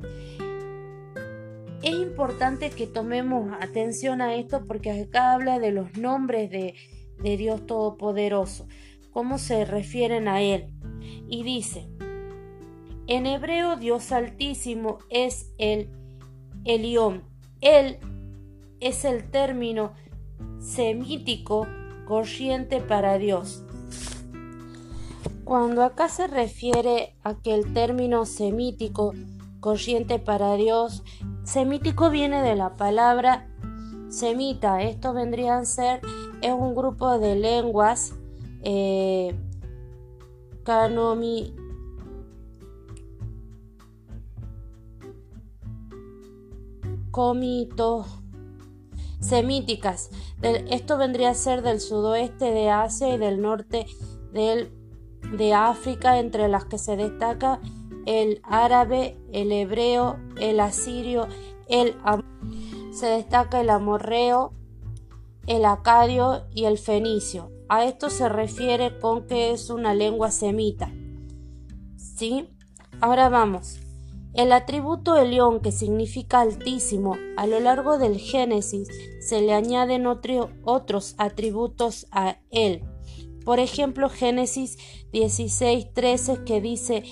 Es 1.84 1.92
importante 1.94 2.70
que 2.70 2.86
tomemos 2.86 3.54
atención 3.62 4.22
a 4.22 4.36
esto 4.36 4.68
porque 4.68 4.92
acá 4.92 5.34
habla 5.34 5.58
de 5.58 5.72
los 5.72 5.98
nombres 5.98 6.52
de, 6.52 6.76
Dios 7.38 7.66
Todopoderoso, 7.66 8.68
cómo 9.12 9.38
se 9.38 9.64
refieren 9.64 10.28
a 10.28 10.42
Él. 10.42 10.74
Y 11.30 11.44
dice, 11.44 11.88
en 13.08 13.26
hebreo 13.26 13.78
Dios 13.78 14.12
Altísimo 14.12 14.98
es 15.10 15.54
el 15.58 16.01
Elión. 16.66 17.24
Él 17.62 17.98
es 18.80 19.06
el 19.06 19.30
término 19.30 19.94
semítico 20.60 21.68
corriente 22.08 22.82
para 22.82 23.18
Dios. 23.18 23.64
Cuando 25.44 25.84
acá 25.84 26.08
se 26.08 26.28
refiere 26.28 27.16
a 27.24 27.36
que 27.36 27.54
el 27.54 27.74
término 27.74 28.26
semítico 28.26 29.14
corriente 29.60 30.18
para 30.18 30.56
Dios 30.56 31.04
Semítico 31.44 32.12
viene 32.12 32.44
de 32.44 32.56
la 32.56 32.76
palabra 32.78 33.48
semita. 34.10 34.82
Esto 34.84 35.14
vendría 35.14 35.58
a 35.58 35.66
ser 35.66 36.02
es 36.42 36.54
un 36.54 36.76
grupo 36.76 37.18
de 37.18 37.36
lenguas 37.36 38.14
eh, 38.64 39.36
semíticas. 49.20 50.10
esto 50.42 50.98
vendría 50.98 51.30
a 51.30 51.36
ser 51.36 51.62
del 51.62 51.80
sudoeste 51.80 52.46
de 52.46 52.70
Asia 52.70 53.14
y 53.14 53.18
del 53.18 53.42
norte 53.42 53.86
del, 54.34 54.72
de 55.38 55.54
África, 55.54 56.20
entre 56.20 56.48
las 56.48 56.66
que 56.66 56.78
se 56.78 56.96
destaca 56.96 57.60
el 58.06 58.42
árabe, 58.44 59.18
el 59.32 59.52
hebreo, 59.52 60.18
el 60.40 60.60
asirio, 60.60 61.28
el 61.68 61.96
se 62.92 63.06
destaca 63.06 63.62
el 63.62 63.70
amorreo, 63.70 64.54
el 65.48 65.66
acadio 65.66 66.46
y 66.54 66.66
el 66.66 66.78
fenicio. 66.78 67.52
A 67.70 67.86
esto 67.86 68.10
se 68.10 68.28
refiere 68.28 69.00
con 69.00 69.28
que 69.28 69.52
es 69.52 69.70
una 69.70 69.94
lengua 69.94 70.30
semita. 70.30 70.92
¿Sí? 71.96 72.50
Ahora 73.00 73.30
vamos. 73.30 73.80
El 74.34 74.54
atributo 74.54 75.18
Elión, 75.18 75.60
que 75.60 75.74
significa 75.74 76.40
altísimo, 76.40 77.18
a 77.36 77.48
lo 77.48 77.60
largo 77.60 77.98
del 77.98 78.18
Génesis 78.18 78.88
se 79.20 79.42
le 79.42 79.54
añaden 79.54 80.08
otros 80.08 81.16
atributos 81.18 82.08
a 82.12 82.38
él. 82.50 82.84
Por 83.44 83.60
ejemplo, 83.60 84.10
Génesis 84.10 84.78
16:13 85.12 86.46
que 86.46 86.62
dice 86.62 87.04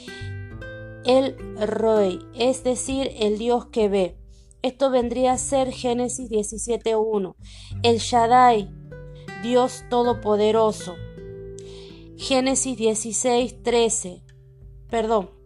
el 1.04 1.36
Roy, 1.58 2.20
es 2.36 2.64
decir, 2.64 3.12
el 3.20 3.38
Dios 3.38 3.66
que 3.66 3.90
ve. 3.90 4.18
Esto 4.62 4.90
vendría 4.90 5.34
a 5.34 5.38
ser 5.38 5.72
Génesis 5.72 6.30
17.1. 6.30 7.36
El 7.84 7.98
Shaddai, 7.98 8.70
Dios 9.42 9.84
Todopoderoso. 9.90 10.96
Génesis 12.18 12.78
16.13. 12.78 14.22
Perdón. 14.90 15.39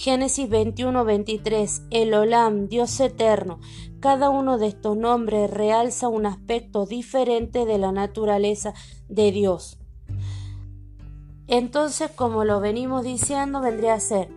Génesis 0.00 0.48
21.23. 0.48 1.88
El 1.90 2.14
Olam, 2.14 2.68
Dios 2.68 3.00
eterno. 3.00 3.58
Cada 3.98 4.30
uno 4.30 4.56
de 4.56 4.68
estos 4.68 4.96
nombres 4.96 5.50
realza 5.50 6.06
un 6.06 6.24
aspecto 6.24 6.86
diferente 6.86 7.64
de 7.64 7.78
la 7.78 7.90
naturaleza 7.90 8.74
de 9.08 9.32
Dios. 9.32 9.76
Entonces, 11.48 12.12
como 12.12 12.44
lo 12.44 12.60
venimos 12.60 13.02
diciendo, 13.02 13.60
vendría 13.60 13.94
a 13.94 14.00
ser 14.00 14.28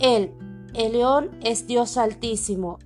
Él, 0.00 0.34
el 0.74 0.94
león 0.94 1.38
es 1.40 1.68
Dios 1.68 1.96
altísimo. 1.96 2.80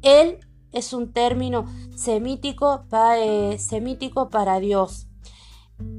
Él 0.00 0.38
es 0.72 0.94
un 0.94 1.12
término 1.12 1.66
semítico, 1.94 2.86
eh, 3.18 3.58
semítico 3.58 4.30
para 4.30 4.60
Dios. 4.60 5.08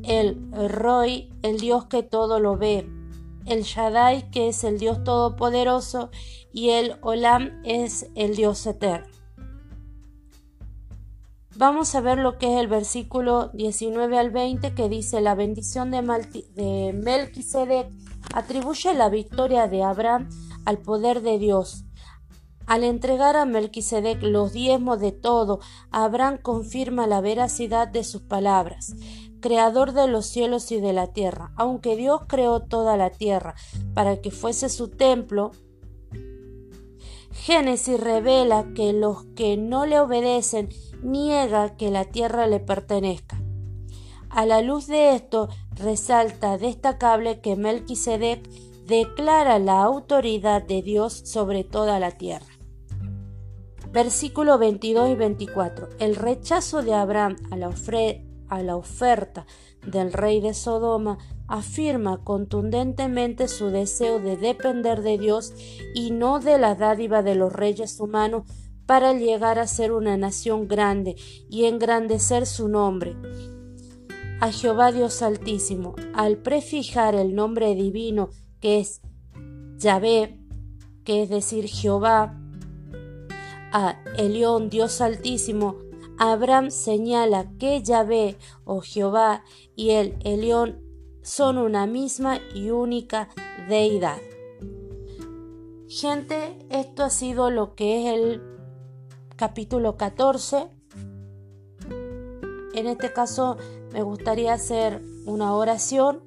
El 0.01 0.41
Roy, 0.51 1.31
el 1.43 1.59
Dios 1.59 1.85
que 1.85 2.01
todo 2.01 2.39
lo 2.39 2.57
ve. 2.57 3.00
El 3.45 3.63
Shaddai, 3.63 4.29
que 4.31 4.49
es 4.49 4.63
el 4.63 4.79
Dios 4.79 5.03
todopoderoso. 5.03 6.09
Y 6.53 6.69
el 6.69 6.95
Olam 7.01 7.61
es 7.63 8.07
el 8.15 8.35
Dios 8.35 8.65
eterno. 8.65 9.07
Vamos 11.57 11.93
a 11.95 12.01
ver 12.01 12.17
lo 12.17 12.37
que 12.37 12.53
es 12.53 12.59
el 12.61 12.67
versículo 12.67 13.49
19 13.49 14.17
al 14.17 14.31
20 14.31 14.73
que 14.73 14.89
dice 14.89 15.21
la 15.21 15.35
bendición 15.35 15.91
de, 15.91 16.01
de 16.55 16.93
Melquisedec 16.93 17.87
atribuye 18.33 18.93
la 18.93 19.09
victoria 19.09 19.67
de 19.67 19.83
Abraham 19.83 20.29
al 20.65 20.77
poder 20.79 21.21
de 21.21 21.37
Dios. 21.39 21.83
Al 22.67 22.83
entregar 22.83 23.35
a 23.35 23.45
Melquisedec 23.45 24.23
los 24.23 24.53
diezmos 24.53 24.99
de 25.01 25.11
todo, 25.11 25.59
Abraham 25.91 26.37
confirma 26.41 27.05
la 27.05 27.19
veracidad 27.19 27.87
de 27.87 28.03
sus 28.03 28.21
palabras. 28.21 28.93
Creador 29.41 29.93
de 29.93 30.07
los 30.07 30.27
cielos 30.27 30.71
y 30.71 30.79
de 30.79 30.93
la 30.93 31.07
tierra, 31.07 31.51
aunque 31.57 31.95
Dios 31.95 32.21
creó 32.27 32.61
toda 32.61 32.95
la 32.95 33.09
tierra 33.09 33.55
para 33.93 34.21
que 34.21 34.31
fuese 34.31 34.69
su 34.69 34.89
templo, 34.89 35.51
Génesis 37.33 37.99
revela 37.99 38.67
que 38.75 38.93
los 38.93 39.23
que 39.35 39.57
no 39.57 39.85
le 39.85 39.99
obedecen 39.99 40.69
niega 41.01 41.75
que 41.75 41.89
la 41.89 42.05
tierra 42.05 42.45
le 42.45 42.59
pertenezca. 42.59 43.41
A 44.29 44.45
la 44.45 44.61
luz 44.61 44.87
de 44.87 45.15
esto, 45.15 45.49
resalta 45.71 46.57
destacable 46.57 47.41
que 47.41 47.55
Melquisedec 47.55 48.47
declara 48.85 49.57
la 49.59 49.81
autoridad 49.81 50.61
de 50.61 50.81
Dios 50.81 51.13
sobre 51.25 51.63
toda 51.63 51.99
la 51.99 52.11
tierra. 52.11 52.45
Versículo 53.91 54.57
22 54.57 55.09
y 55.09 55.15
24. 55.15 55.89
El 55.99 56.15
rechazo 56.15 56.81
de 56.81 56.93
Abraham 56.93 57.35
a 57.49 57.57
la, 57.57 57.71
a 58.51 58.61
la 58.61 58.75
oferta 58.75 59.47
del 59.87 60.13
rey 60.13 60.41
de 60.41 60.53
Sodoma 60.53 61.17
afirma 61.47 62.23
contundentemente 62.23 63.47
su 63.47 63.67
deseo 63.67 64.19
de 64.19 64.37
depender 64.37 65.01
de 65.01 65.17
Dios 65.17 65.53
y 65.95 66.11
no 66.11 66.39
de 66.39 66.59
la 66.59 66.75
dádiva 66.75 67.23
de 67.23 67.35
los 67.35 67.51
reyes 67.51 67.99
humanos 67.99 68.43
para 68.85 69.13
llegar 69.13 69.57
a 69.57 69.67
ser 69.67 69.93
una 69.93 70.17
nación 70.17 70.67
grande 70.67 71.15
y 71.49 71.65
engrandecer 71.65 72.45
su 72.45 72.67
nombre. 72.67 73.15
A 74.41 74.51
Jehová 74.51 74.91
Dios 74.91 75.21
Altísimo, 75.21 75.95
al 76.13 76.37
prefijar 76.37 77.15
el 77.15 77.33
nombre 77.33 77.73
divino 77.73 78.29
que 78.59 78.79
es 78.79 79.01
Yahvé, 79.77 80.39
que 81.05 81.23
es 81.23 81.29
decir 81.29 81.67
Jehová, 81.67 82.37
a 83.71 84.03
Elión 84.17 84.69
Dios 84.69 84.99
Altísimo, 84.99 85.77
Abraham 86.23 86.69
señala 86.69 87.51
que 87.57 87.81
Yahvé 87.81 88.37
o 88.63 88.81
Jehová 88.81 89.43
y 89.75 89.89
el 89.89 90.19
Elión 90.23 90.79
son 91.23 91.57
una 91.57 91.87
misma 91.87 92.37
y 92.53 92.69
única 92.69 93.29
deidad. 93.67 94.19
Gente, 95.87 96.59
esto 96.69 97.03
ha 97.05 97.09
sido 97.09 97.49
lo 97.49 97.73
que 97.73 98.01
es 98.01 98.13
el 98.13 98.41
capítulo 99.35 99.97
14. 99.97 100.69
En 102.75 102.85
este 102.85 103.11
caso 103.11 103.57
me 103.91 104.03
gustaría 104.03 104.53
hacer 104.53 105.01
una 105.25 105.55
oración 105.55 106.21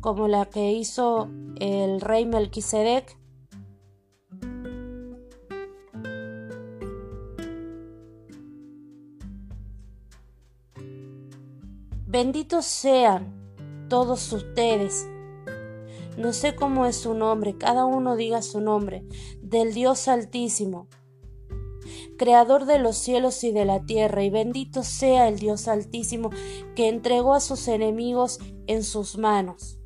como 0.00 0.26
la 0.26 0.46
que 0.46 0.72
hizo 0.72 1.28
el 1.60 2.00
rey 2.00 2.26
Melquisedec. 2.26 3.16
Benditos 12.12 12.66
sean 12.66 13.32
todos 13.88 14.30
ustedes. 14.34 15.08
No 16.18 16.34
sé 16.34 16.54
cómo 16.54 16.84
es 16.84 16.94
su 16.94 17.14
nombre, 17.14 17.56
cada 17.56 17.86
uno 17.86 18.16
diga 18.16 18.42
su 18.42 18.60
nombre, 18.60 19.06
del 19.40 19.72
Dios 19.72 20.08
Altísimo, 20.08 20.88
Creador 22.18 22.66
de 22.66 22.78
los 22.78 22.98
cielos 22.98 23.42
y 23.44 23.50
de 23.50 23.64
la 23.64 23.86
tierra, 23.86 24.22
y 24.22 24.28
bendito 24.28 24.82
sea 24.82 25.26
el 25.26 25.38
Dios 25.38 25.68
Altísimo 25.68 26.28
que 26.76 26.90
entregó 26.90 27.32
a 27.32 27.40
sus 27.40 27.66
enemigos 27.66 28.40
en 28.66 28.84
sus 28.84 29.16
manos. 29.16 29.78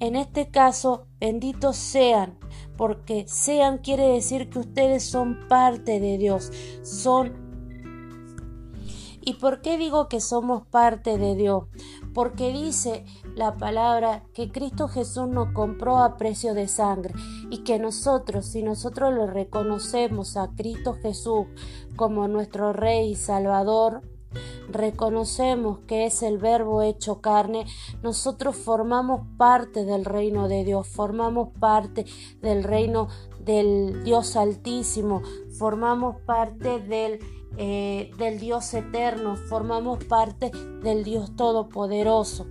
En 0.00 0.16
este 0.16 0.50
caso, 0.50 1.06
benditos 1.18 1.76
sean, 1.78 2.38
porque 2.76 3.24
sean 3.26 3.78
quiere 3.78 4.06
decir 4.06 4.50
que 4.50 4.58
ustedes 4.58 5.02
son 5.02 5.48
parte 5.48 5.98
de 5.98 6.18
Dios, 6.18 6.52
son... 6.82 7.41
¿Y 9.24 9.34
por 9.34 9.60
qué 9.62 9.78
digo 9.78 10.08
que 10.08 10.20
somos 10.20 10.66
parte 10.66 11.16
de 11.16 11.36
Dios? 11.36 11.64
Porque 12.12 12.52
dice 12.52 13.04
la 13.36 13.56
palabra 13.56 14.24
que 14.34 14.50
Cristo 14.50 14.88
Jesús 14.88 15.28
nos 15.28 15.52
compró 15.52 15.98
a 15.98 16.16
precio 16.16 16.54
de 16.54 16.66
sangre 16.66 17.14
y 17.48 17.58
que 17.58 17.78
nosotros, 17.78 18.46
si 18.46 18.62
nosotros 18.64 19.14
lo 19.14 19.28
reconocemos 19.28 20.36
a 20.36 20.50
Cristo 20.56 20.96
Jesús 21.00 21.46
como 21.94 22.26
nuestro 22.26 22.72
Rey 22.72 23.12
y 23.12 23.14
Salvador, 23.14 24.02
reconocemos 24.68 25.80
que 25.86 26.06
es 26.06 26.22
el 26.22 26.38
verbo 26.38 26.82
hecho 26.82 27.20
carne, 27.20 27.66
nosotros 28.02 28.56
formamos 28.56 29.26
parte 29.36 29.84
del 29.84 30.04
reino 30.04 30.48
de 30.48 30.64
Dios, 30.64 30.88
formamos 30.88 31.50
parte 31.60 32.06
del 32.40 32.64
reino 32.64 33.08
del 33.40 34.02
Dios 34.04 34.36
altísimo, 34.36 35.22
formamos 35.58 36.16
parte 36.22 36.80
del, 36.80 37.20
eh, 37.56 38.10
del 38.18 38.38
Dios 38.38 38.72
eterno, 38.74 39.36
formamos 39.36 40.04
parte 40.04 40.50
del 40.82 41.04
Dios 41.04 41.36
todopoderoso. 41.36 42.46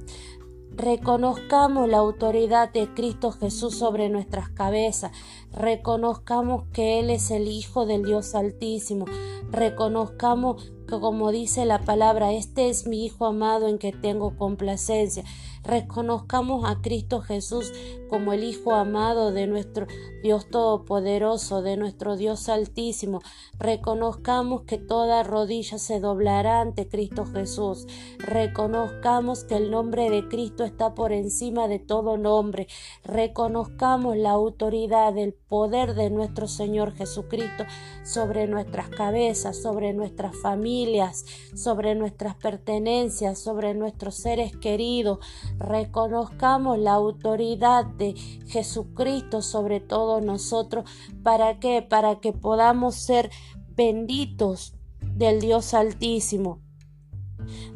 Reconozcamos 0.74 1.90
la 1.90 1.98
autoridad 1.98 2.72
de 2.72 2.94
Cristo 2.94 3.32
Jesús 3.32 3.76
sobre 3.76 4.10
nuestras 4.10 4.50
cabezas. 4.50 5.12
Reconozcamos 5.52 6.64
que 6.72 7.00
Él 7.00 7.10
es 7.10 7.30
el 7.30 7.50
Hijo 7.50 7.86
del 7.86 8.04
Dios 8.04 8.36
Altísimo. 8.36 9.06
Reconozcamos 9.52 10.72
que 10.88 11.00
como 11.00 11.32
dice 11.32 11.66
la 11.66 11.80
palabra, 11.80 12.32
este 12.32 12.70
es 12.70 12.88
mi 12.88 13.06
Hijo 13.06 13.26
amado 13.26 13.68
en 13.68 13.80
que 13.80 13.92
tengo 13.92 14.38
complacencia. 14.38 15.24
Reconozcamos 15.64 16.66
a 16.66 16.82
Cristo 16.82 17.22
Jesús 17.22 17.72
como 18.10 18.34
el 18.34 18.44
Hijo 18.44 18.74
amado 18.74 19.32
de 19.32 19.46
nuestro 19.48 19.86
Dios 20.24 20.50
Todopoderoso, 20.50 21.62
de 21.62 21.78
nuestro 21.78 22.18
Dios 22.18 22.50
Altísimo. 22.50 23.22
Reconozcamos 23.60 24.64
que 24.64 24.78
toda 24.78 25.24
rodilla 25.24 25.78
se 25.78 26.00
doblará 26.00 26.62
ante 26.62 26.88
Cristo 26.88 27.26
Jesús. 27.26 27.88
Reconozcamos 28.18 29.44
que 29.44 29.56
el 29.56 29.72
nombre 29.72 30.10
de 30.10 30.28
Cristo 30.28 30.64
está 30.64 30.96
por 30.96 31.14
encima 31.14 31.68
de 31.68 31.80
todo 31.80 32.18
nombre. 32.18 32.68
Reconozcamos 33.04 34.18
la 34.18 34.32
autoridad, 34.32 35.18
el 35.18 35.34
poder 35.34 35.94
de 35.94 36.10
nuestro 36.10 36.48
Señor 36.48 36.96
Jesucristo 36.96 37.66
sobre 38.04 38.48
nuestras 38.48 38.90
cabezas, 38.90 39.62
sobre 39.62 39.94
nuestras 39.94 40.36
familias, 40.42 41.26
sobre 41.56 41.94
nuestras 41.96 42.36
pertenencias, 42.36 43.40
sobre 43.40 43.74
nuestros 43.74 44.16
seres 44.16 44.58
queridos 44.58 45.20
reconozcamos 45.62 46.78
la 46.80 46.94
autoridad 46.94 47.86
de 47.86 48.14
Jesucristo 48.48 49.42
sobre 49.42 49.80
todos 49.80 50.24
nosotros. 50.24 50.90
¿Para 51.24 51.60
qué? 51.60 51.82
Para 51.82 52.20
que 52.20 52.34
podamos 52.34 52.96
ser 52.96 53.30
benditos 53.76 54.76
del 55.02 55.40
Dios 55.42 55.74
Altísimo, 55.74 56.60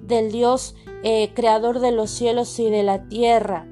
del 0.02 0.32
Dios 0.32 0.76
eh, 1.04 1.34
creador 1.34 1.80
de 1.80 1.92
los 1.92 2.10
cielos 2.10 2.60
y 2.60 2.70
de 2.70 2.84
la 2.84 3.08
tierra 3.08 3.68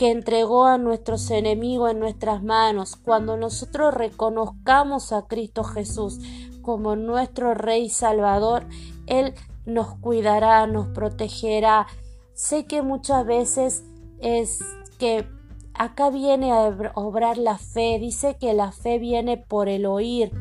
que 0.00 0.10
entregó 0.10 0.64
a 0.64 0.78
nuestros 0.78 1.30
enemigos 1.30 1.90
en 1.90 2.00
nuestras 2.00 2.42
manos, 2.42 2.96
cuando 2.96 3.36
nosotros 3.36 3.92
reconozcamos 3.92 5.12
a 5.12 5.26
Cristo 5.26 5.62
Jesús 5.62 6.18
como 6.62 6.96
nuestro 6.96 7.52
Rey 7.52 7.90
Salvador, 7.90 8.66
Él 9.06 9.34
nos 9.66 9.96
cuidará, 9.98 10.66
nos 10.66 10.88
protegerá. 10.88 11.86
Sé 12.40 12.64
que 12.64 12.80
muchas 12.80 13.26
veces 13.26 13.84
es 14.18 14.60
que 14.98 15.26
acá 15.74 16.08
viene 16.08 16.52
a 16.52 16.74
obrar 16.94 17.36
la 17.36 17.58
fe, 17.58 17.98
dice 18.00 18.38
que 18.40 18.54
la 18.54 18.72
fe 18.72 18.98
viene 18.98 19.36
por 19.36 19.68
el 19.68 19.84
oír. 19.84 20.32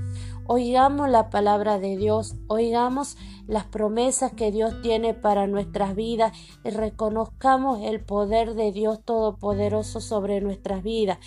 Oigamos 0.47 1.09
la 1.09 1.29
palabra 1.29 1.77
de 1.77 1.97
Dios, 1.97 2.35
oigamos 2.47 3.17
las 3.47 3.65
promesas 3.65 4.31
que 4.31 4.49
Dios 4.49 4.81
tiene 4.81 5.13
para 5.13 5.45
nuestras 5.45 5.93
vidas 5.93 6.31
y 6.63 6.69
reconozcamos 6.69 7.81
el 7.83 7.99
poder 7.99 8.53
de 8.53 8.71
Dios 8.71 9.03
Todopoderoso 9.03 9.99
sobre 9.99 10.39
nuestras 10.39 10.81
vidas. 10.81 11.17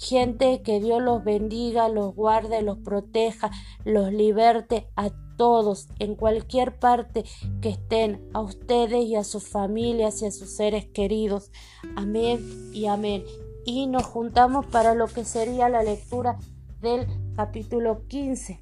Gente, 0.00 0.62
que 0.62 0.80
Dios 0.80 1.02
los 1.02 1.22
bendiga, 1.22 1.90
los 1.90 2.14
guarde, 2.14 2.62
los 2.62 2.78
proteja, 2.78 3.50
los 3.84 4.10
liberte 4.10 4.88
a 4.96 5.10
todos, 5.36 5.88
en 5.98 6.14
cualquier 6.14 6.78
parte 6.78 7.24
que 7.60 7.68
estén, 7.68 8.26
a 8.32 8.40
ustedes 8.40 9.04
y 9.04 9.16
a 9.16 9.24
sus 9.24 9.46
familias 9.46 10.22
y 10.22 10.26
a 10.26 10.30
sus 10.30 10.56
seres 10.56 10.86
queridos. 10.86 11.52
Amén 11.96 12.70
y 12.72 12.86
amén. 12.86 13.24
Y 13.66 13.88
nos 13.88 14.04
juntamos 14.04 14.64
para 14.64 14.94
lo 14.94 15.06
que 15.06 15.26
sería 15.26 15.68
la 15.68 15.82
lectura 15.82 16.38
del 16.80 17.06
capítulo 17.36 18.06
15. 18.08 18.58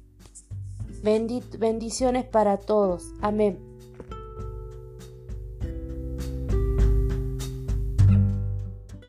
bendiciones 1.01 2.25
para 2.25 2.57
todos. 2.57 3.13
Amén. 3.21 3.68